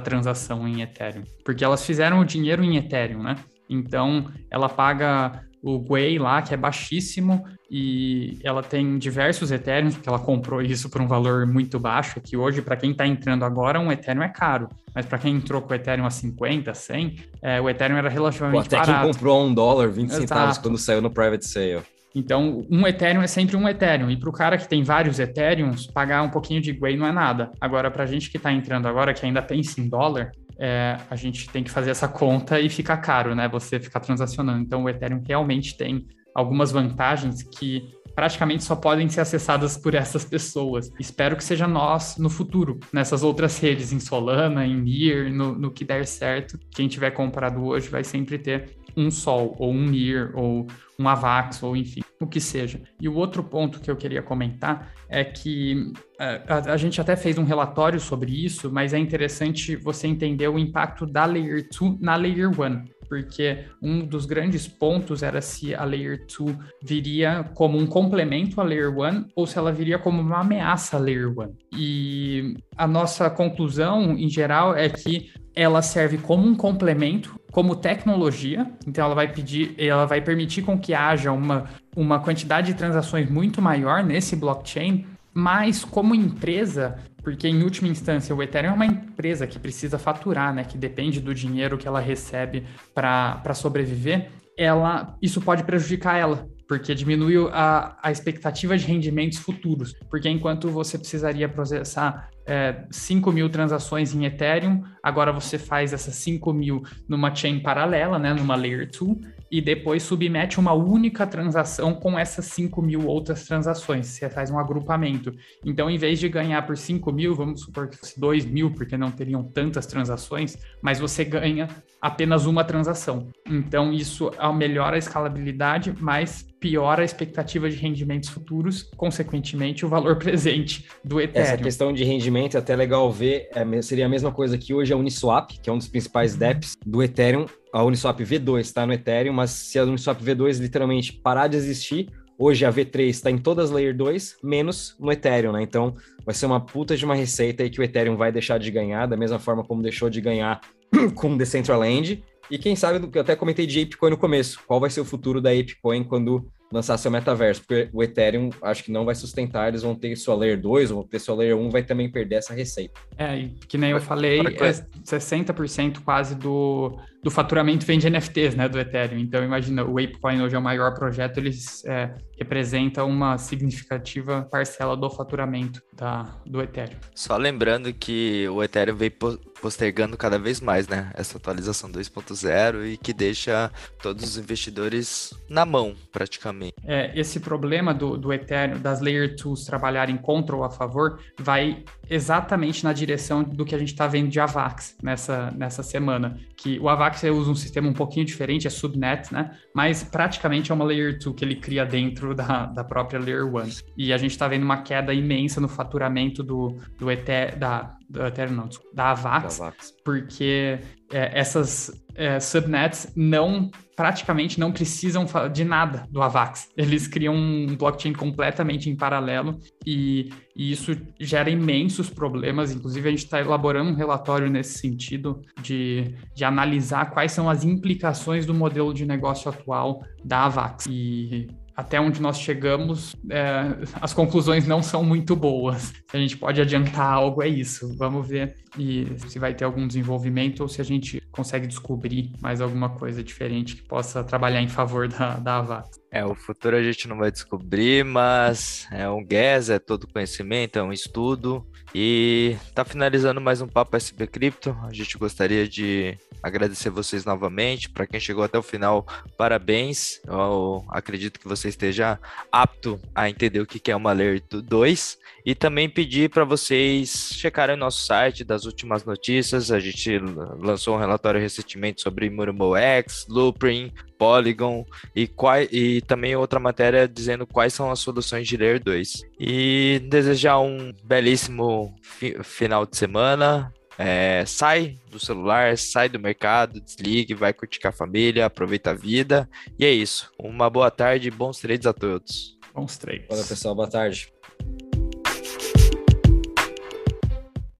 transação 0.00 0.68
em 0.68 0.82
Ethereum, 0.82 1.24
porque 1.44 1.64
elas 1.64 1.84
fizeram 1.84 2.20
o 2.20 2.24
dinheiro 2.24 2.62
em 2.62 2.76
Ethereum, 2.76 3.22
né? 3.22 3.36
Então, 3.68 4.30
ela 4.50 4.68
paga 4.68 5.44
o 5.62 5.78
Gwei 5.78 6.18
lá, 6.18 6.42
que 6.42 6.52
é 6.52 6.56
baixíssimo, 6.56 7.44
e 7.70 8.38
ela 8.42 8.62
tem 8.62 8.98
diversos 8.98 9.50
Ethereum, 9.50 9.90
porque 9.90 10.08
ela 10.08 10.18
comprou 10.18 10.60
isso 10.60 10.90
por 10.90 11.00
um 11.00 11.06
valor 11.06 11.46
muito 11.46 11.78
baixo, 11.78 12.20
que 12.20 12.36
hoje, 12.36 12.60
para 12.60 12.76
quem 12.76 12.90
está 12.90 13.06
entrando 13.06 13.44
agora, 13.44 13.80
um 13.80 13.90
Ethereum 13.90 14.22
é 14.22 14.28
caro, 14.28 14.68
mas 14.94 15.06
para 15.06 15.18
quem 15.18 15.36
entrou 15.36 15.62
com 15.62 15.72
o 15.72 15.74
Ethereum 15.74 16.04
a 16.04 16.10
50, 16.10 16.74
100, 16.74 17.16
é, 17.40 17.60
o 17.60 17.70
Ethereum 17.70 17.96
era 17.96 18.10
relativamente 18.10 18.68
Pô, 18.68 18.76
até 18.76 18.76
barato. 18.76 19.04
quem 19.04 19.12
comprou 19.12 19.40
a 19.40 19.44
um 19.44 19.54
dólar, 19.54 19.88
20 19.88 20.08
Exato. 20.08 20.20
centavos, 20.20 20.58
quando 20.58 20.76
saiu 20.76 21.00
no 21.00 21.10
private 21.10 21.46
sale. 21.46 21.82
Então, 22.14 22.66
um 22.70 22.86
Ethereum 22.86 23.22
é 23.22 23.26
sempre 23.26 23.56
um 23.56 23.68
Ethereum. 23.68 24.10
E 24.10 24.16
para 24.16 24.28
o 24.28 24.32
cara 24.32 24.58
que 24.58 24.68
tem 24.68 24.82
vários 24.82 25.18
Ethereums, 25.18 25.86
pagar 25.86 26.22
um 26.22 26.30
pouquinho 26.30 26.60
de 26.60 26.72
Gwei 26.72 26.96
não 26.96 27.06
é 27.06 27.12
nada. 27.12 27.50
Agora, 27.60 27.90
para 27.90 28.04
a 28.04 28.06
gente 28.06 28.30
que 28.30 28.36
está 28.36 28.52
entrando 28.52 28.86
agora, 28.86 29.14
que 29.14 29.24
ainda 29.24 29.42
pensa 29.42 29.80
em 29.80 29.88
dólar, 29.88 30.32
é, 30.58 30.96
a 31.10 31.16
gente 31.16 31.48
tem 31.48 31.64
que 31.64 31.70
fazer 31.70 31.90
essa 31.90 32.06
conta 32.06 32.60
e 32.60 32.68
fica 32.68 32.96
caro, 32.96 33.34
né? 33.34 33.48
Você 33.48 33.80
ficar 33.80 34.00
transacionando. 34.00 34.62
Então, 34.62 34.84
o 34.84 34.88
Ethereum 34.88 35.22
realmente 35.26 35.76
tem 35.76 36.06
algumas 36.34 36.70
vantagens 36.70 37.42
que 37.42 37.82
praticamente 38.14 38.62
só 38.62 38.76
podem 38.76 39.08
ser 39.08 39.22
acessadas 39.22 39.76
por 39.76 39.94
essas 39.94 40.24
pessoas. 40.24 40.90
Espero 40.98 41.36
que 41.36 41.44
seja 41.44 41.66
nós 41.66 42.16
no 42.18 42.28
futuro, 42.28 42.78
nessas 42.92 43.22
outras 43.22 43.58
redes, 43.58 43.92
em 43.92 44.00
Solana, 44.00 44.66
em 44.66 44.80
Near, 44.80 45.32
no, 45.32 45.54
no 45.58 45.70
que 45.70 45.84
der 45.84 46.06
certo. 46.06 46.58
Quem 46.70 46.88
tiver 46.88 47.10
comprado 47.12 47.64
hoje 47.64 47.88
vai 47.88 48.04
sempre 48.04 48.38
ter 48.38 48.76
um 48.96 49.10
Sol, 49.10 49.56
ou 49.58 49.72
um 49.72 49.86
Near, 49.86 50.32
ou 50.34 50.66
um 50.98 51.08
AVAX, 51.08 51.62
ou 51.62 51.76
enfim, 51.76 52.01
o 52.24 52.28
que 52.28 52.40
seja. 52.40 52.80
E 53.00 53.08
o 53.08 53.14
outro 53.14 53.42
ponto 53.42 53.80
que 53.80 53.90
eu 53.90 53.96
queria 53.96 54.22
comentar 54.22 54.92
é 55.08 55.24
que 55.24 55.92
é, 56.18 56.42
a, 56.48 56.72
a, 56.72 56.76
gente 56.76 57.00
até 57.00 57.16
fez 57.16 57.38
um 57.38 57.44
relatório 57.44 58.00
sobre 58.00 58.44
isso, 58.44 58.70
mas 58.70 58.94
é 58.94 58.98
interessante 58.98 59.76
você 59.76 60.06
entender 60.06 60.48
o 60.48 60.58
impacto 60.58 61.06
da 61.06 61.24
Layer 61.24 61.68
2 61.68 62.00
na 62.00 62.16
Layer 62.16 62.50
1 62.50 63.02
porque 63.12 63.66
um 63.82 64.06
dos 64.06 64.24
grandes 64.24 64.66
pontos 64.66 65.22
era 65.22 65.42
se 65.42 65.74
a 65.74 65.84
Layer 65.84 66.24
2 66.26 66.56
viria 66.82 67.44
como 67.54 67.76
um 67.76 67.86
complemento 67.86 68.58
à 68.58 68.64
Layer 68.64 68.90
1 68.90 69.26
ou 69.36 69.46
se 69.46 69.58
ela 69.58 69.70
viria 69.70 69.98
como 69.98 70.22
uma 70.22 70.40
ameaça 70.40 70.96
à 70.96 70.98
Layer 70.98 71.28
1. 71.28 71.54
E 71.76 72.54
a 72.74 72.86
nossa 72.86 73.28
conclusão, 73.28 74.16
em 74.16 74.30
geral, 74.30 74.74
é 74.74 74.88
que 74.88 75.30
ela 75.54 75.82
serve 75.82 76.18
como 76.18 76.46
um 76.46 76.54
complemento, 76.54 77.38
como 77.50 77.76
tecnologia, 77.76 78.70
então 78.86 79.04
ela 79.04 79.14
vai 79.14 79.28
pedir, 79.28 79.74
ela 79.78 80.06
vai 80.06 80.20
permitir 80.20 80.62
com 80.62 80.78
que 80.78 80.94
haja 80.94 81.30
uma, 81.30 81.64
uma 81.94 82.18
quantidade 82.18 82.68
de 82.68 82.78
transações 82.78 83.28
muito 83.30 83.60
maior 83.60 84.02
nesse 84.02 84.34
blockchain, 84.34 85.04
mas 85.34 85.84
como 85.84 86.14
empresa, 86.14 86.98
porque 87.22 87.46
em 87.46 87.62
última 87.62 87.88
instância 87.88 88.34
o 88.34 88.42
Ethereum 88.42 88.70
é 88.70 88.74
uma 88.74 88.86
empresa 88.86 89.46
que 89.46 89.58
precisa 89.58 89.98
faturar, 89.98 90.54
né, 90.54 90.64
que 90.64 90.78
depende 90.78 91.20
do 91.20 91.34
dinheiro 91.34 91.76
que 91.76 91.86
ela 91.86 92.00
recebe 92.00 92.64
para 92.94 93.54
sobreviver, 93.54 94.30
ela 94.56 95.16
isso 95.20 95.40
pode 95.40 95.64
prejudicar 95.64 96.18
ela, 96.18 96.46
porque 96.72 96.94
diminui 96.94 97.34
a, 97.52 97.98
a 98.02 98.10
expectativa 98.10 98.78
de 98.78 98.86
rendimentos 98.86 99.36
futuros. 99.36 99.94
Porque 100.08 100.26
enquanto 100.26 100.70
você 100.70 100.96
precisaria 100.96 101.46
processar 101.46 102.30
é, 102.46 102.84
5 102.90 103.30
mil 103.30 103.50
transações 103.50 104.14
em 104.14 104.24
Ethereum, 104.24 104.82
agora 105.02 105.30
você 105.32 105.58
faz 105.58 105.92
essas 105.92 106.14
5 106.14 106.50
mil 106.54 106.82
numa 107.06 107.34
chain 107.34 107.60
paralela, 107.60 108.18
né, 108.18 108.32
numa 108.32 108.56
Layer 108.56 108.88
2, 108.90 109.18
e 109.52 109.60
depois 109.60 110.02
submete 110.02 110.58
uma 110.58 110.72
única 110.72 111.26
transação 111.26 111.94
com 111.94 112.18
essas 112.18 112.46
5 112.46 112.80
mil 112.80 113.06
outras 113.06 113.44
transações. 113.44 114.06
Você 114.06 114.30
faz 114.30 114.50
um 114.50 114.58
agrupamento. 114.58 115.30
Então, 115.62 115.90
em 115.90 115.98
vez 115.98 116.18
de 116.18 116.26
ganhar 116.26 116.66
por 116.66 116.74
5 116.74 117.12
mil, 117.12 117.34
vamos 117.34 117.60
supor 117.60 117.88
que 117.88 117.98
fosse 117.98 118.18
2 118.18 118.46
mil, 118.46 118.72
porque 118.72 118.96
não 118.96 119.10
teriam 119.10 119.44
tantas 119.44 119.84
transações, 119.84 120.56
mas 120.80 120.98
você 120.98 121.22
ganha 121.22 121.68
apenas 122.00 122.46
uma 122.46 122.64
transação. 122.64 123.28
Então, 123.46 123.92
isso 123.92 124.30
melhora 124.56 124.96
a 124.96 124.98
escalabilidade, 124.98 125.94
mas 126.00 126.46
piora 126.58 127.02
a 127.02 127.04
expectativa 127.04 127.68
de 127.68 127.76
rendimentos 127.76 128.30
futuros, 128.30 128.84
consequentemente, 128.96 129.84
o 129.84 129.88
valor 129.88 130.16
presente 130.18 130.88
do 131.04 131.20
Ethereum. 131.20 131.44
Essa 131.44 131.58
questão 131.58 131.92
de 131.92 132.04
rendimento 132.04 132.56
é 132.56 132.60
até 132.60 132.74
legal 132.74 133.12
ver, 133.12 133.50
é, 133.54 133.82
seria 133.82 134.06
a 134.06 134.08
mesma 134.08 134.32
coisa 134.32 134.56
que 134.56 134.72
hoje 134.72 134.94
a 134.94 134.96
Uniswap, 134.96 135.50
que 135.60 135.68
é 135.68 135.72
um 135.72 135.76
dos 135.76 135.88
principais 135.88 136.36
DEPs 136.36 136.78
do 136.86 137.02
Ethereum, 137.02 137.44
a 137.72 137.82
Uniswap 137.82 138.20
V2 138.20 138.60
está 138.60 138.86
no 138.86 138.92
Ethereum, 138.92 139.32
mas 139.32 139.50
se 139.50 139.78
a 139.78 139.84
Uniswap 139.84 140.20
V2 140.20 140.60
literalmente 140.60 141.12
parar 141.12 141.48
de 141.48 141.56
existir, 141.56 142.08
hoje 142.38 142.66
a 142.66 142.72
V3 142.72 143.08
está 143.08 143.30
em 143.30 143.38
todas 143.38 143.66
as 143.66 143.70
Layer 143.70 143.96
2, 143.96 144.38
menos 144.42 144.94
no 145.00 145.10
Ethereum, 145.10 145.52
né? 145.52 145.62
Então 145.62 145.96
vai 146.24 146.34
ser 146.34 146.46
uma 146.46 146.60
puta 146.60 146.96
de 146.96 147.04
uma 147.04 147.14
receita 147.14 147.62
aí 147.62 147.70
que 147.70 147.80
o 147.80 147.82
Ethereum 147.82 148.16
vai 148.16 148.30
deixar 148.30 148.58
de 148.58 148.70
ganhar, 148.70 149.06
da 149.06 149.16
mesma 149.16 149.38
forma 149.38 149.64
como 149.64 149.82
deixou 149.82 150.10
de 150.10 150.20
ganhar 150.20 150.60
com 151.14 151.36
Decentraland. 151.36 152.22
E 152.50 152.58
quem 152.58 152.76
sabe, 152.76 153.08
eu 153.14 153.20
até 153.22 153.34
comentei 153.34 153.66
de 153.66 153.80
ApeCoin 153.80 154.10
no 154.10 154.18
começo, 154.18 154.60
qual 154.66 154.78
vai 154.78 154.90
ser 154.90 155.00
o 155.00 155.04
futuro 155.04 155.40
da 155.40 155.50
ApeCoin 155.50 156.04
quando 156.04 156.46
lançar 156.70 156.96
seu 156.98 157.10
metaverso, 157.10 157.62
porque 157.62 157.88
o 157.92 158.02
Ethereum 158.02 158.50
acho 158.62 158.84
que 158.84 158.90
não 158.90 159.04
vai 159.04 159.14
sustentar, 159.14 159.68
eles 159.68 159.82
vão 159.82 159.94
ter 159.94 160.16
sua 160.16 160.34
Layer 160.34 160.60
2, 160.60 160.90
vão 160.90 161.02
ter 161.02 161.18
sua 161.18 161.36
Layer 161.36 161.56
1, 161.56 161.70
vai 161.70 161.82
também 161.82 162.10
perder 162.10 162.36
essa 162.36 162.54
receita. 162.54 162.98
É, 163.16 163.48
que 163.68 163.76
nem 163.76 163.90
eu 163.90 164.00
falei, 164.00 164.40
é 164.40 164.72
60% 165.04 166.00
quase 166.02 166.34
do, 166.34 166.98
do 167.22 167.30
faturamento 167.30 167.86
vem 167.86 167.98
de 167.98 168.10
NFTs, 168.10 168.56
né, 168.56 168.68
do 168.68 168.78
Ethereum. 168.78 169.18
Então, 169.18 169.44
imagina, 169.44 169.84
o 169.84 169.98
ApeCoin 169.98 170.42
hoje 170.42 170.56
é 170.56 170.58
o 170.58 170.62
maior 170.62 170.92
projeto, 170.94 171.38
eles 171.38 171.84
é, 171.84 172.14
representam 172.36 173.08
uma 173.08 173.38
significativa 173.38 174.42
parcela 174.50 174.96
do 174.96 175.08
faturamento 175.08 175.80
da, 175.92 176.24
do 176.44 176.60
Ethereum. 176.60 176.98
Só 177.14 177.36
lembrando 177.36 177.92
que 177.92 178.48
o 178.48 178.62
Ethereum 178.62 178.96
veio 178.96 179.12
postergando 179.60 180.16
cada 180.16 180.38
vez 180.40 180.60
mais, 180.60 180.88
né, 180.88 181.12
essa 181.14 181.38
atualização 181.38 181.88
2.0 181.90 182.92
e 182.92 182.96
que 182.96 183.12
deixa 183.12 183.70
todos 184.02 184.24
os 184.24 184.36
investidores 184.36 185.32
na 185.48 185.64
mão, 185.64 185.94
praticamente. 186.10 186.74
É, 186.84 187.16
esse 187.18 187.38
problema 187.38 187.94
do, 187.94 188.18
do 188.18 188.32
Ethereum, 188.32 188.80
das 188.80 189.00
Layer 189.00 189.36
2 189.36 189.64
trabalharem 189.64 190.16
contra 190.16 190.56
ou 190.56 190.64
a 190.64 190.70
favor, 190.70 191.20
vai 191.38 191.84
exatamente 192.10 192.82
na 192.82 192.92
direção 192.92 193.44
do 193.44 193.64
que 193.64 193.74
a 193.74 193.78
gente 193.78 193.92
está 193.92 194.08
vendo 194.08 194.28
de 194.28 194.40
AVAX 194.40 194.96
nessa, 195.00 195.52
nessa 195.52 195.82
semana, 195.82 196.36
que 196.56 196.78
o 196.80 196.88
AVAX 196.88 197.11
Axie 197.12 197.30
usa 197.30 197.50
um 197.50 197.54
sistema 197.54 197.88
um 197.88 197.92
pouquinho 197.92 198.24
diferente, 198.24 198.66
é 198.66 198.70
subnet, 198.70 199.32
né? 199.32 199.56
Mas 199.74 200.02
praticamente 200.02 200.72
é 200.72 200.74
uma 200.74 200.84
Layer 200.84 201.18
2 201.18 201.36
que 201.36 201.44
ele 201.44 201.56
cria 201.56 201.84
dentro 201.84 202.34
da, 202.34 202.66
da 202.66 202.82
própria 202.82 203.20
Layer 203.20 203.46
1. 203.46 203.68
E 203.96 204.12
a 204.12 204.18
gente 204.18 204.32
está 204.32 204.48
vendo 204.48 204.62
uma 204.62 204.82
queda 204.82 205.12
imensa 205.12 205.60
no 205.60 205.68
faturamento 205.68 206.42
do, 206.42 206.76
do 206.98 207.10
Ether, 207.10 207.58
da, 207.58 207.96
do 208.08 208.26
Ethereum, 208.26 208.54
não, 208.54 208.68
da 208.92 209.10
Avax, 209.10 209.58
da 209.58 209.66
Avax. 209.66 209.94
porque 210.04 210.78
é, 211.12 211.38
essas 211.38 211.92
é, 212.14 212.40
subnets 212.40 213.12
não 213.14 213.70
praticamente 213.94 214.58
não 214.58 214.72
precisam 214.72 215.26
de 215.52 215.64
nada 215.64 216.06
do 216.10 216.22
Avax. 216.22 216.70
Eles 216.76 217.06
criam 217.06 217.34
um 217.34 217.76
blockchain 217.76 218.14
completamente 218.14 218.88
em 218.88 218.96
paralelo 218.96 219.58
e, 219.86 220.30
e 220.56 220.72
isso 220.72 220.96
gera 221.20 221.50
imensos 221.50 222.08
problemas. 222.08 222.72
Inclusive, 222.72 223.06
a 223.06 223.10
gente 223.10 223.24
está 223.24 223.40
elaborando 223.40 223.90
um 223.90 223.94
relatório 223.94 224.50
nesse 224.50 224.78
sentido 224.78 225.42
de, 225.60 226.14
de 226.34 226.44
analisar 226.44 227.10
quais 227.10 227.32
são 227.32 227.48
as 227.48 227.64
implicações 227.64 228.46
do 228.46 228.54
modelo 228.54 228.94
de 228.94 229.04
negócio 229.04 229.50
atual 229.50 230.02
da 230.24 230.46
Avax. 230.46 230.86
E 230.88 231.48
até 231.76 232.00
onde 232.00 232.20
nós 232.20 232.38
chegamos, 232.38 233.16
é, 233.30 233.76
as 234.00 234.12
conclusões 234.12 234.66
não 234.66 234.82
são 234.82 235.02
muito 235.02 235.34
boas. 235.34 235.92
Se 236.10 236.16
a 236.16 236.18
gente 236.18 236.36
pode 236.36 236.60
adiantar 236.60 237.12
algo, 237.12 237.42
é 237.42 237.48
isso. 237.48 237.96
Vamos 237.96 238.26
ver 238.28 238.56
e 238.78 239.06
se 239.28 239.38
vai 239.38 239.54
ter 239.54 239.64
algum 239.64 239.86
desenvolvimento 239.86 240.60
ou 240.60 240.68
se 240.68 240.80
a 240.80 240.84
gente 240.84 241.22
consegue 241.32 241.66
descobrir 241.66 242.30
mais 242.40 242.60
alguma 242.60 242.90
coisa 242.90 243.24
diferente 243.24 243.74
que 243.74 243.82
possa 243.82 244.22
trabalhar 244.22 244.60
em 244.60 244.68
favor 244.68 245.08
da, 245.08 245.36
da 245.36 245.56
Avax. 245.56 246.02
É, 246.10 246.22
o 246.24 246.34
futuro 246.34 246.76
a 246.76 246.82
gente 246.82 247.08
não 247.08 247.16
vai 247.16 247.32
descobrir, 247.32 248.04
mas 248.04 248.86
é 248.92 249.08
um 249.08 249.24
guess, 249.24 249.70
é 249.70 249.78
todo 249.78 250.06
conhecimento, 250.06 250.78
é 250.78 250.82
um 250.82 250.92
estudo. 250.92 251.66
E 251.94 252.56
tá 252.74 252.84
finalizando 252.84 253.40
mais 253.40 253.60
um 253.60 253.68
Papo 253.68 253.96
SB 253.96 254.26
Cripto. 254.26 254.76
A 254.82 254.92
gente 254.92 255.18
gostaria 255.18 255.68
de 255.68 256.16
agradecer 256.42 256.88
vocês 256.90 257.24
novamente. 257.24 257.90
Para 257.90 258.06
quem 258.06 258.18
chegou 258.18 258.42
até 258.42 258.58
o 258.58 258.62
final, 258.62 259.06
parabéns. 259.36 260.20
Eu 260.26 260.84
acredito 260.88 261.38
que 261.38 261.46
você 261.46 261.68
esteja 261.68 262.18
apto 262.50 262.98
a 263.14 263.28
entender 263.28 263.60
o 263.60 263.66
que 263.66 263.90
é 263.90 263.96
uma 263.96 264.12
Layer 264.12 264.42
2. 264.50 265.18
E 265.44 265.54
também 265.54 265.88
pedir 265.88 266.30
para 266.30 266.44
vocês 266.44 267.30
checarem 267.34 267.74
o 267.74 267.78
nosso 267.78 268.06
site 268.06 268.44
das 268.44 268.64
últimas 268.64 269.04
notícias. 269.04 269.70
A 269.70 269.80
gente 269.80 270.18
lançou 270.58 270.96
um 270.96 270.98
relatório 270.98 271.21
recentemente 271.30 272.02
sobre 272.02 272.28
Murmur 272.28 272.76
X, 272.76 273.26
Loopring, 273.28 273.92
Polygon 274.18 274.84
e, 275.14 275.30
e 275.70 276.00
também 276.02 276.36
outra 276.36 276.60
matéria 276.60 277.08
dizendo 277.08 277.46
quais 277.46 277.74
são 277.74 277.90
as 277.90 278.00
soluções 278.00 278.46
de 278.46 278.56
Layer 278.56 278.82
2. 278.82 279.22
E 279.38 280.00
desejar 280.08 280.58
um 280.60 280.92
belíssimo 281.04 281.94
fi, 282.02 282.36
final 282.42 282.86
de 282.86 282.96
semana. 282.96 283.72
É, 283.98 284.42
sai 284.46 284.98
do 285.10 285.18
celular, 285.18 285.76
sai 285.76 286.08
do 286.08 286.18
mercado, 286.18 286.80
desligue, 286.80 287.34
vai 287.34 287.52
curtir 287.52 287.78
com 287.78 287.88
a 287.88 287.92
família, 287.92 288.46
aproveita 288.46 288.90
a 288.90 288.94
vida. 288.94 289.48
E 289.78 289.84
é 289.84 289.90
isso. 289.90 290.30
Uma 290.38 290.70
boa 290.70 290.90
tarde 290.90 291.28
e 291.28 291.30
bons 291.30 291.58
trades 291.58 291.86
a 291.86 291.92
todos. 291.92 292.58
Bons 292.74 292.96
trades. 292.96 293.26
Olá, 293.28 293.44
pessoal. 293.44 293.74
Boa 293.74 293.88
tarde. 293.88 294.31